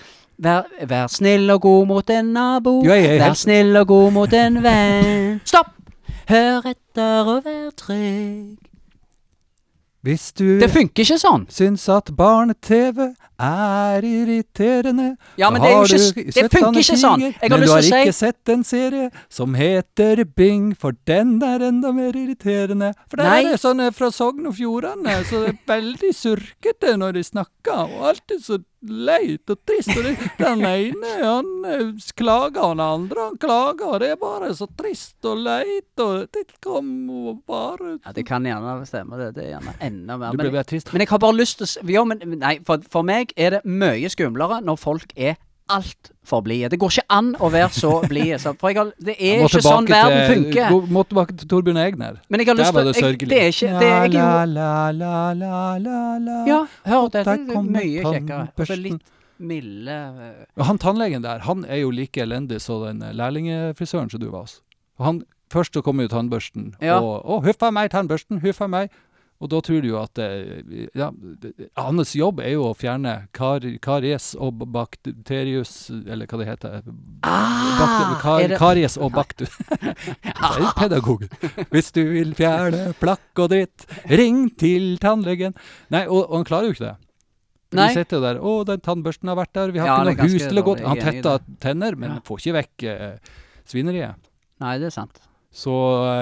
Vær, 0.44 0.66
vær 0.90 1.08
snill 1.14 1.48
og 1.54 1.62
god 1.64 1.88
mot 1.88 2.10
en 2.12 2.34
nabo. 2.36 2.80
Vær 2.84 3.38
snill 3.40 3.72
og 3.80 3.88
god 3.94 4.12
mot 4.18 4.34
en 4.36 4.60
venn. 4.66 5.40
Stopp! 5.48 5.72
Hør 6.30 6.66
etter 6.72 7.28
og 7.36 7.44
vær 7.46 7.72
trygg. 7.78 8.58
Hvis 10.06 10.28
du 10.38 10.60
Det 10.62 10.70
funker 10.70 11.02
ikke 11.02 11.18
sånn. 11.18 11.48
syns 11.50 11.88
at 11.90 12.12
barne-TV 12.16 13.16
er 13.42 14.02
irriterende 14.06 15.16
Ja, 15.36 15.50
men 15.50 15.64
det 15.64 15.72
er 15.72 15.80
jo 15.80 15.88
ikke 15.88 15.98
s- 15.98 16.12
det 16.36 16.52
funker 16.54 16.78
ikke 16.80 16.98
sånn. 17.02 17.22
Jeg 17.26 17.34
har 17.42 17.50
men 17.50 17.60
lyst 17.62 17.66
du 17.66 17.74
har 17.74 17.82
til 17.82 17.90
å 17.90 17.96
si- 17.96 18.04
ikke 18.06 18.14
sett 18.14 18.50
en 18.54 18.64
serie 18.64 19.12
som 19.30 19.56
heter 19.56 20.24
Bing, 20.36 20.76
for 20.76 20.92
den 21.08 21.42
er 21.42 21.58
enda 21.72 21.92
mer 21.92 22.12
irriterende. 22.14 22.94
For 23.10 23.18
der 23.18 23.24
Nei. 23.24 23.40
er 23.46 23.52
det 23.54 23.60
sånne 23.62 23.92
fra 23.96 24.12
Sogn 24.12 24.46
og 24.46 24.54
Fjordane, 24.54 25.24
så 25.26 25.42
det 25.48 25.56
er 25.56 25.82
veldig 25.82 26.14
surkete 26.14 26.96
når 26.98 27.14
de 27.14 27.24
snakker, 27.24 27.90
og 27.98 28.06
alltid 28.14 28.42
så 28.46 28.64
leit 28.90 29.50
og 29.54 29.60
trist. 29.68 29.92
Og 29.96 30.04
det, 30.06 30.14
den 30.40 30.64
ene 30.68 31.14
han 31.22 31.50
eh, 31.70 31.92
klager, 32.18 32.62
og 32.66 32.76
den 32.76 32.84
andre 32.86 33.28
han 33.30 33.38
klager, 33.42 34.00
det 34.04 34.12
er 34.14 34.20
bare 34.22 34.52
så 34.58 34.68
trist 34.78 35.26
og 35.30 35.42
leit, 35.46 35.92
og 36.04 36.26
det 36.36 36.46
kommer 36.64 37.38
bare 37.48 37.96
Ja, 38.06 38.12
Det 38.16 38.26
kan 38.28 38.46
gjerne 38.48 38.78
stemme, 38.90 39.18
det. 39.22 39.32
Det 39.38 39.46
er 39.46 39.52
gjerne 39.56 39.76
enda 39.82 40.18
mer. 40.18 40.32
Du 40.32 40.38
Men, 40.38 40.46
blir 40.46 40.56
bare 40.60 40.70
trist. 40.70 40.92
men 40.94 41.02
jeg 41.06 41.10
har 41.14 41.20
bare 41.24 41.38
lyst 41.40 41.62
til 41.62 41.68
å 41.68 41.90
Ja, 41.96 42.04
men 42.08 42.22
nei, 42.40 42.58
for, 42.68 42.82
for 42.92 43.06
meg 43.08 43.34
er 43.38 43.58
det 43.58 43.64
mye 43.66 44.10
skumlere 44.12 44.62
når 44.66 44.80
folk 44.82 45.14
er 45.16 45.36
altfor 45.70 46.42
blide. 46.46 46.70
Det 46.70 46.80
går 46.80 46.92
ikke 46.94 47.06
an 47.10 47.32
å 47.42 47.50
være 47.54 47.70
så 47.74 47.92
blid. 48.10 48.36
For 48.42 48.70
har, 48.78 48.92
det 49.02 49.16
er 49.20 49.44
ikke 49.46 49.62
sånn 49.66 49.88
verden 49.90 50.28
til- 50.28 50.36
funker. 50.36 50.70
gå- 50.70 50.90
Må 50.90 51.04
tilbake 51.08 51.38
til 51.38 51.48
Torbjørn 51.48 51.78
Egner. 51.78 52.20
Men 52.30 52.40
jeg 52.40 52.48
har 52.48 52.56
lyst 52.56 52.74
til 52.74 52.86
det 52.86 52.96
sørgelig. 52.96 53.30
Det 53.30 53.42
er 53.42 53.50
ikke 53.54 53.80
det 53.80 53.90
er 53.90 54.08
jeg 54.08 54.48
la, 54.48 54.92
la, 54.92 55.34
la, 55.34 55.78
la, 55.78 56.18
la. 56.20 56.46
Ja, 56.46 56.60
hør, 56.86 57.10
det 57.12 57.26
er 57.28 57.38
mye 57.64 58.04
kjekkere. 58.04 58.50
Og 58.58 58.68
så 58.68 58.78
litt 58.82 59.02
milde 59.38 59.92
eh, 59.92 60.64
Han 60.64 60.78
tannlegen 60.80 61.22
der, 61.22 61.40
han 61.40 61.66
er 61.66 61.82
jo 61.82 61.90
like 61.92 62.22
elendig 62.24 62.62
som 62.62 62.86
den 62.86 63.00
lærlingfrisøren 63.00 63.18
lærlingefrisøren 63.18 64.10
som 64.12 64.20
du 64.22 64.30
var 64.32 64.46
hos. 64.46 64.62
Han, 65.00 65.24
først 65.52 65.74
så 65.74 65.82
kommer 65.84 66.04
jo 66.08 66.10
tannbørsten, 66.14 66.74
Ja. 66.82 67.00
og 67.02 67.26
'Å, 67.26 67.44
huff 67.44 67.62
a 67.64 67.70
meg, 67.72 67.92
tannbørsten, 67.92 68.40
huff 68.42 68.62
a 68.62 68.68
meg'. 68.68 68.90
Og 69.44 69.50
da 69.52 69.60
tror 69.60 69.82
du 69.84 69.90
jo 69.90 69.98
at 70.00 70.18
eh, 70.24 70.88
ja, 70.96 71.10
Hans 71.76 72.14
jobb 72.16 72.40
er 72.40 72.54
jo 72.54 72.70
å 72.70 72.76
fjerne 72.80 73.28
kar, 73.36 73.66
karies 73.84 74.30
og 74.40 74.62
bakterius 74.72 75.74
Eller 75.92 76.26
hva 76.32 76.40
det 76.40 76.48
heter. 76.48 76.86
Ah, 77.28 78.16
kar, 78.22 78.46
det- 78.48 78.60
karies 78.62 78.96
og 78.98 79.12
baktus. 79.18 79.52
det 80.24 80.36
er 80.40 80.72
pedagog. 80.80 81.26
Hvis 81.74 81.92
du 81.96 82.02
vil 82.14 82.32
fjerne 82.38 82.94
plakk 83.02 83.44
og 83.44 83.52
dritt, 83.52 83.86
ring 84.08 84.46
til 84.56 84.96
tannlegen. 85.04 85.54
Nei, 85.92 86.06
og, 86.08 86.24
og 86.30 86.38
han 86.40 86.48
klarer 86.48 86.72
jo 86.72 86.78
ikke 86.78 86.88
det. 86.88 86.96
Nei. 87.76 87.90
Vi 87.92 87.98
sitter 88.00 88.22
jo 88.22 88.24
der 88.24 88.38
'Å, 88.40 88.52
den 88.70 88.80
tannbørsten 88.80 89.28
har 89.28 89.36
vært 89.36 89.54
der. 89.58 89.72
Vi 89.76 89.80
har 89.84 89.88
Ja, 89.90 89.96
ikke 90.00 90.24
noe 90.24 90.32
hus 90.32 90.44
til 90.48 90.60
å 90.62 90.64
gå 90.64 90.76
til.' 90.78 90.88
Han 90.88 90.96
Jeg 90.96 91.06
er 91.08 91.12
tetter 91.22 91.40
tenner, 91.60 91.96
men 92.00 92.10
Ja. 92.14 92.20
får 92.24 92.40
ikke 92.40 92.54
vekk 92.62 92.84
eh, 92.88 93.18
svineriet. 93.68 94.16
Nei, 94.64 94.78
det 94.80 94.88
er 94.88 94.96
sant. 94.96 95.20
Så 95.52 95.74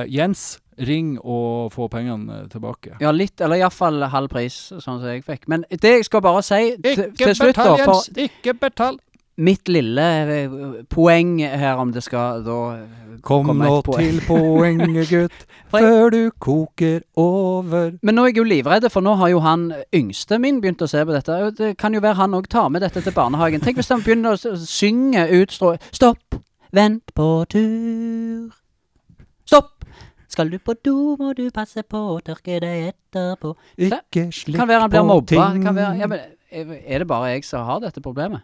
eh, 0.02 0.08
Jens, 0.10 0.58
ring 0.78 1.16
og 1.20 1.72
få 1.74 1.88
pengene 1.92 2.44
eh, 2.44 2.50
tilbake. 2.52 2.98
Ja, 3.02 3.14
litt, 3.16 3.42
eller 3.42 3.62
iallfall 3.62 4.04
halv 4.14 4.32
pris, 4.34 4.60
sånn 4.74 5.00
som 5.00 5.08
jeg 5.08 5.26
fikk. 5.28 5.48
Men 5.52 5.66
det 5.70 5.98
jeg 5.98 6.06
skal 6.10 6.24
bare 6.26 6.44
si 6.46 6.62
til, 6.84 7.10
Ikke 7.10 7.26
til 7.26 7.36
slutt, 7.42 7.56
betal, 7.56 7.78
da 7.78 7.90
for! 7.90 8.24
Ikke 8.28 8.56
betal! 8.60 9.02
mitt 9.36 9.68
lille 9.68 10.04
eh, 10.30 10.52
poeng 10.90 11.40
her, 11.42 11.78
om 11.82 11.92
det 11.94 12.04
skal 12.06 12.44
da 12.46 12.60
Kom 13.24 13.48
komme 13.48 13.66
nå 13.66 13.80
til 13.88 14.20
poenget, 14.28 15.10
gutt, 15.14 15.46
før 15.72 16.10
du 16.12 16.32
koker 16.44 17.02
over. 17.16 17.94
Men 18.04 18.18
nå 18.18 18.26
er 18.26 18.34
jeg 18.34 18.42
jo 18.42 18.48
livredd, 18.48 18.88
for 18.92 19.06
nå 19.06 19.14
har 19.22 19.32
jo 19.32 19.40
han 19.46 19.70
yngste 19.96 20.42
min 20.44 20.60
begynt 20.62 20.84
å 20.84 20.90
se 20.92 21.06
på 21.06 21.16
dette. 21.16 21.38
Det 21.56 21.70
kan 21.80 21.96
jo 21.96 22.02
være 22.04 22.20
han 22.20 22.36
òg 22.36 22.50
tar 22.52 22.68
med 22.74 22.84
dette 22.84 23.02
til 23.06 23.16
barnehagen. 23.16 23.64
Tenk 23.64 23.80
hvis 23.80 23.94
han 23.94 24.04
begynner 24.04 24.36
å 24.36 24.58
synge 24.60 25.24
ut 25.32 25.56
strå... 25.56 25.78
Stopp! 25.96 26.42
Vent 26.74 27.14
på 27.16 27.30
tur. 27.54 28.52
Stopp! 29.48 29.83
Skal 30.34 30.50
du 30.50 30.58
på 30.58 30.74
do, 30.82 30.96
må 31.20 31.34
du 31.38 31.44
passe 31.54 31.84
på 31.86 32.00
å 32.16 32.18
tørke 32.26 32.58
deg 32.64 32.88
etterpå. 32.90 33.52
Ikke 33.78 34.26
slikk 34.34 34.58
Kan 34.58 34.70
være 34.72 34.82
han 34.88 34.90
blir 34.94 35.04
på 35.04 35.10
mobba. 35.12 35.30
ting. 35.30 35.66
Kan 35.66 35.78
være, 35.78 35.92
ja, 36.00 36.08
men, 36.10 36.24
er 36.50 37.04
det 37.04 37.08
bare 37.10 37.34
jeg 37.36 37.46
som 37.46 37.68
har 37.68 37.84
dette 37.84 38.02
problemet? 38.02 38.42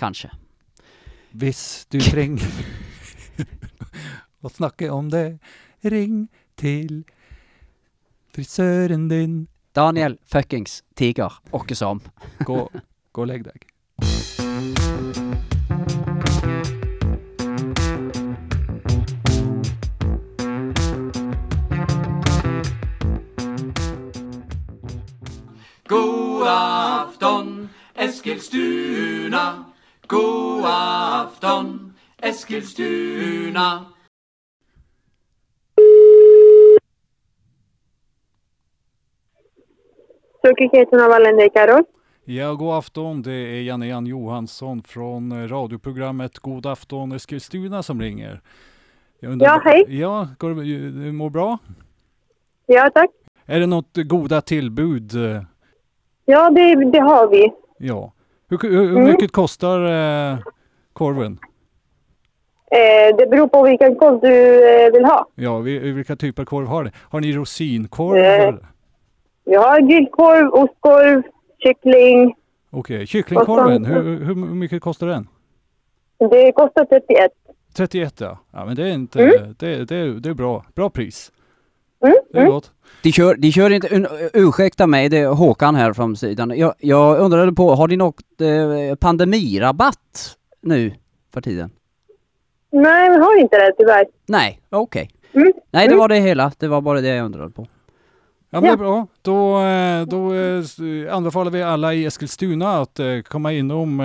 Kanskje. 0.00 0.32
Hvis 1.36 1.86
du 1.92 2.00
trenger 2.02 2.48
å 4.44 4.50
snakke 4.50 4.90
om 4.90 5.10
det, 5.12 5.38
ring 5.84 6.26
til 6.58 7.04
frisøren 8.34 9.06
din. 9.12 9.44
Daniel 9.76 10.16
fuckings 10.24 10.80
Tiger. 10.96 11.38
Åkke 11.52 11.76
som. 11.76 12.00
Gå, 12.48 12.64
gå 13.12 13.22
og 13.22 13.30
legg 13.30 13.46
deg. 13.46 13.68
Eskilstuna. 28.06 29.64
God 30.06 30.64
afton, 30.64 31.92
Eskilstuna. 32.22 33.84
Sukkerkjeten 40.46 41.00
av 41.00 41.08
Valende 41.10 41.48
Karol. 41.48 41.84
Ja, 42.24 42.52
god 42.54 42.74
afton. 42.78 43.22
Det 43.22 43.32
er 43.34 43.60
Janne-Jan 43.62 44.06
Johansson 44.06 44.82
från 44.82 45.32
eh, 45.32 45.48
radioprogrammet 45.48 46.38
God 46.38 46.66
afton 46.66 47.12
Eskilstuna 47.12 47.82
som 47.82 48.00
ringer. 48.00 48.40
Undrar- 49.22 49.46
Ja, 49.46 49.60
hej. 49.64 49.84
Ja, 50.00 50.28
går 50.38 50.50
det, 50.54 50.64
du 50.90 51.12
mår 51.12 51.30
bra? 51.30 51.58
Ja, 52.66 52.90
takk. 52.90 53.10
Er 53.46 53.60
det 53.62 53.66
noe 53.70 54.04
gode 54.04 54.40
tillbud? 54.42 55.14
eh, 55.14 55.42
Ja, 56.26 56.50
det, 56.50 56.90
det 56.92 57.00
har 57.00 57.28
vi. 57.30 57.44
Ja. 57.78 58.12
Hur, 58.48 58.58
hur, 58.70 58.90
Mm. 58.90 59.04
mycket 59.04 59.32
kostar 59.32 59.80
eh, 60.32 60.38
korven? 60.92 61.38
Eh, 62.70 63.16
det 63.16 63.26
beror 63.30 63.48
på 63.48 63.62
vilken 63.62 63.96
korv 63.96 64.20
du 64.20 64.68
eh, 64.86 64.92
vill 64.92 65.04
ha. 65.04 65.26
Ja, 65.34 65.58
vi, 65.58 65.78
vilka 65.78 66.16
typer 66.16 66.42
av 66.42 66.46
korv 66.46 66.66
har 66.66 66.84
ni? 66.84 66.90
Har 67.10 67.20
ni 67.20 67.32
rosinkorv? 67.32 68.16
Eh. 68.18 68.54
Vi 69.44 69.54
har 69.54 69.80
grillkorv, 69.80 70.48
ostkorv, 70.54 71.22
kyckling. 71.58 72.34
Okej, 72.70 73.06
kycklingkorven, 73.06 73.82
Och 73.82 73.88
så- 73.88 73.94
hur, 73.94 74.24
hur 74.24 74.34
mycket 74.34 74.82
kostar 74.82 75.06
den? 75.06 75.28
Det 76.30 76.52
kostar 76.52 76.84
31. 76.84 77.32
31 77.76 78.20
ja. 78.20 78.38
Ja 78.52 78.64
men 78.64 78.76
det 78.76 78.82
är 78.82 78.92
inte, 78.94 79.22
Mm. 79.22 79.54
det, 79.58 79.84
det, 79.84 80.20
det 80.20 80.28
är 80.28 80.34
bra. 80.34 80.64
Bra 80.74 80.90
pris. 80.90 81.32
Mm, 82.04 82.16
Det 82.32 82.38
är 82.38 82.42
mm. 82.42 82.52
gott. 82.52 82.70
De 83.02 83.12
kör, 83.12 83.34
de 83.34 83.52
kör 83.52 83.70
inte, 83.70 83.94
un, 83.96 84.06
ursäkta 84.34 84.86
mig, 84.86 85.08
det 85.08 85.18
är 85.18 85.26
Håkan 85.28 85.74
här 85.74 85.92
från 85.92 86.16
sidan. 86.16 86.52
Jag, 86.58 86.74
jag 86.78 87.18
undrade 87.18 87.52
på, 87.52 87.74
har 87.74 87.88
ni 87.88 87.96
något 87.96 88.40
eh, 88.40 88.94
pandemirabatt 88.96 90.36
nu 90.62 90.92
för 91.34 91.40
tiden? 91.40 91.70
Nej, 92.72 93.10
vi 93.10 93.16
har 93.16 93.40
inte 93.40 93.56
det 93.56 93.72
tyvärr. 93.78 94.06
Nej, 94.26 94.60
okej. 94.70 95.10
Mm. 95.32 95.52
Nej, 95.70 95.86
det 95.86 95.92
Mm. 95.92 95.98
var 95.98 96.08
det 96.08 96.16
hela. 96.20 96.52
Det 96.58 96.68
var 96.68 96.80
bara 96.80 97.00
det 97.00 97.08
jag 97.08 97.24
undrade 97.24 97.50
på. 97.50 97.66
Ja 98.50 98.60
men 98.60 98.62
det 98.62 98.68
Ja. 98.68 98.72
är 98.72 98.76
bra. 98.76 99.06
Då, 99.22 99.60
eh, 99.60 100.06
då 100.06 100.34
eh, 100.34 101.16
anbefaler 101.16 101.50
vi 101.50 101.62
alla 101.62 101.94
i 101.94 102.04
Eskilstuna 102.04 102.78
att 102.80 102.98
eh, 102.98 103.20
komma 103.28 103.52
inom 103.52 104.02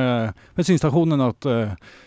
bensinstationen 0.56 1.22
att 1.22 1.46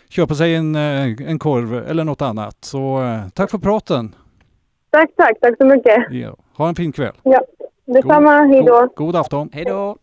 köpa 0.09 0.35
sig 0.35 0.55
en, 0.55 0.75
en 0.75 1.38
korv 1.38 1.75
eller 1.75 2.05
något 2.05 2.23
annat. 2.23 2.57
Så 2.61 3.03
tack 3.35 3.51
för 3.51 3.59
praten. 3.59 4.14
Tack, 4.95 5.17
tack. 5.17 5.41
Tack 5.41 5.57
så 5.59 5.65
mycket. 5.67 6.07
Ja. 6.11 6.37
Ha 6.57 6.69
en 6.69 6.75
fin 6.75 6.93
kväll. 6.93 7.13
Ja, 7.23 7.41
detsamma. 7.85 8.31
Hej 8.31 8.63
då. 8.63 8.81
God, 8.81 8.91
god 8.95 9.17
afton. 9.17 9.51
Hej 9.53 9.65
då! 9.65 9.97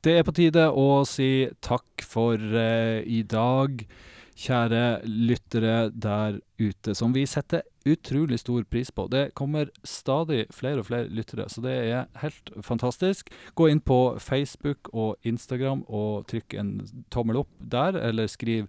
Det 0.00 0.18
er 0.18 0.24
på 0.24 0.32
tide 0.32 0.66
å 0.66 1.04
si 1.06 1.50
takk 1.60 2.02
for 2.02 2.34
eh, 2.34 3.06
i 3.06 3.22
dag, 3.22 3.86
kjære 4.34 5.04
lyttere 5.06 5.92
der 5.94 6.40
ute, 6.58 6.94
som 6.98 7.14
vi 7.14 7.26
setter 7.30 7.62
utrolig 7.86 8.38
stor 8.40 8.64
pris 8.64 8.90
på. 8.90 9.08
Det 9.10 9.34
kommer 9.38 9.70
stadig 9.84 10.46
flere 10.54 10.78
og 10.82 10.86
flere 10.86 11.08
lyttere, 11.08 11.48
så 11.48 11.62
det 11.64 11.74
er 11.92 12.06
helt 12.22 12.52
fantastisk. 12.62 13.30
Gå 13.58 13.68
inn 13.70 13.80
på 13.80 14.18
Facebook 14.22 14.90
og 14.92 15.16
Instagram 15.24 15.84
og 15.88 16.26
trykk 16.30 16.54
en 16.60 16.72
tommel 17.10 17.36
opp 17.42 17.50
der, 17.58 17.96
eller 17.98 18.26
skriv 18.26 18.68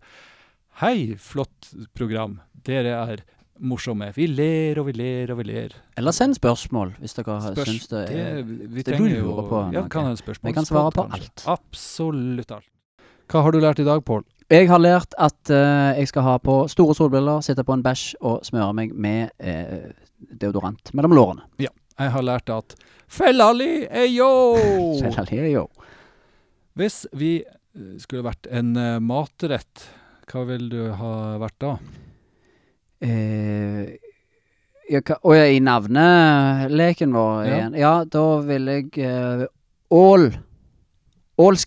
'Hei, 0.82 1.16
flott 1.18 1.74
program. 1.94 2.40
Dere 2.66 2.96
er 3.12 3.18
morsomme. 3.60 4.08
Vi 4.16 4.26
ler 4.28 4.80
og 4.80 4.88
vi 4.88 4.92
ler 4.98 5.32
og 5.32 5.38
vi 5.38 5.44
ler'. 5.44 5.76
Eller 5.98 6.12
send 6.12 6.36
spørsmål, 6.36 6.96
hvis 7.00 7.14
dere 7.14 7.40
Spørs- 7.42 7.68
syns 7.70 7.88
det 7.88 8.10
er 8.10 8.42
vi 8.44 8.82
det 8.82 8.98
du 8.98 9.04
lurer 9.06 9.50
på 9.50 9.74
Ja, 9.74 9.88
kan 9.88 10.06
ha 10.06 10.16
spørsmål. 10.16 10.50
Vi 10.50 10.54
kan 10.54 10.66
svare 10.66 10.92
på 10.92 11.06
alt. 11.14 11.44
Absolutt 11.46 12.52
alt. 12.52 12.66
Hva 13.30 13.42
har 13.42 13.52
du 13.52 13.60
lært 13.60 13.80
i 13.80 13.84
dag, 13.86 14.04
Pål? 14.04 14.24
Jeg 14.52 14.68
har 14.70 14.80
lært 14.82 15.14
at 15.18 15.50
eh, 15.54 16.00
jeg 16.02 16.10
skal 16.12 16.26
ha 16.28 16.34
på 16.44 16.56
store 16.72 16.96
solbriller, 16.98 17.42
sitte 17.46 17.64
på 17.66 17.74
en 17.78 17.84
bæsj 17.86 18.16
og 18.22 18.44
smøre 18.46 18.74
meg 18.76 18.92
med 18.94 19.32
eh, 19.40 19.92
deodorant 20.42 20.92
mellom 20.94 21.16
lårene. 21.16 21.46
Ja. 21.64 21.72
Jeg 22.00 22.10
har 22.12 22.24
lært 22.26 22.50
at 22.50 22.74
Fellali 23.14 23.84
er 23.86 24.08
yo! 24.10 24.30
er 25.32 25.50
jo. 25.52 25.68
Hvis 26.74 27.04
vi 27.14 27.36
eh, 27.46 27.98
skulle 28.02 28.26
vært 28.26 28.50
en 28.50 28.74
eh, 28.76 28.98
matrett, 29.04 29.88
hva 30.32 30.46
ville 30.50 30.70
du 30.72 30.94
ha 30.98 31.14
vært 31.42 31.60
da? 31.62 31.76
Eh, 33.04 33.94
jeg 34.90 35.04
kan, 35.08 35.20
og 35.24 35.36
i 35.38 35.60
navneleken 35.64 37.14
vår 37.16 37.46
Ja. 37.46 37.54
igjen. 37.56 37.78
Ja, 37.80 37.94
da 38.06 38.24
ville 38.44 38.80
jeg 38.82 38.98
eh, 39.00 39.46
Ål. 39.94 40.32
Ål- 41.40 41.62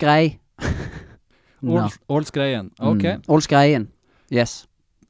Ålsgreien. 1.62 2.70
OK. 2.78 3.04
Mm. 3.04 3.26
Ålskreien. 3.32 3.88
Yes. 4.32 4.64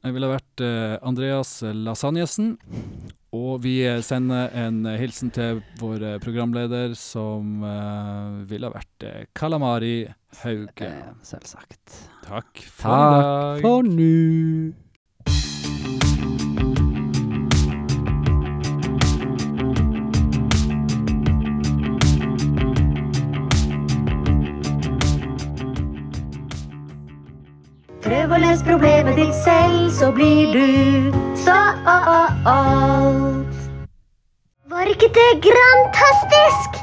Jeg 0.05 0.15
ville 0.15 0.29
vært 0.31 0.63
uh, 0.63 0.97
Andreas 1.03 1.59
Lasagnesen. 1.63 2.55
Og 3.37 3.61
vi 3.65 3.81
eh, 3.85 4.01
sender 4.05 4.53
en 4.57 4.85
hilsen 4.97 5.33
til 5.35 5.61
vår 5.81 6.05
eh, 6.05 6.17
programleder, 6.23 6.95
som 6.97 7.65
uh, 7.65 8.39
ville 8.49 8.71
vært 8.73 9.07
uh, 9.07 9.19
Kalamari 9.37 10.07
Hauge. 10.45 10.93
Selvsagt. 11.27 11.99
Takk 12.27 12.65
for 12.79 12.87
i 12.87 13.21
Takk 13.27 13.67
for 13.67 13.91
nå. 13.91 14.86
Å 28.37 28.39
løse 28.39 28.67
problemet 28.67 29.17
ditt 29.17 29.33
selv, 29.33 29.87
så 29.97 30.11
blir 30.13 30.51
du 30.53 31.15
stolt. 31.41 31.95
Var 34.69 34.91
ikke 34.93 35.09
det 35.17 35.31
grantastisk? 35.47 36.77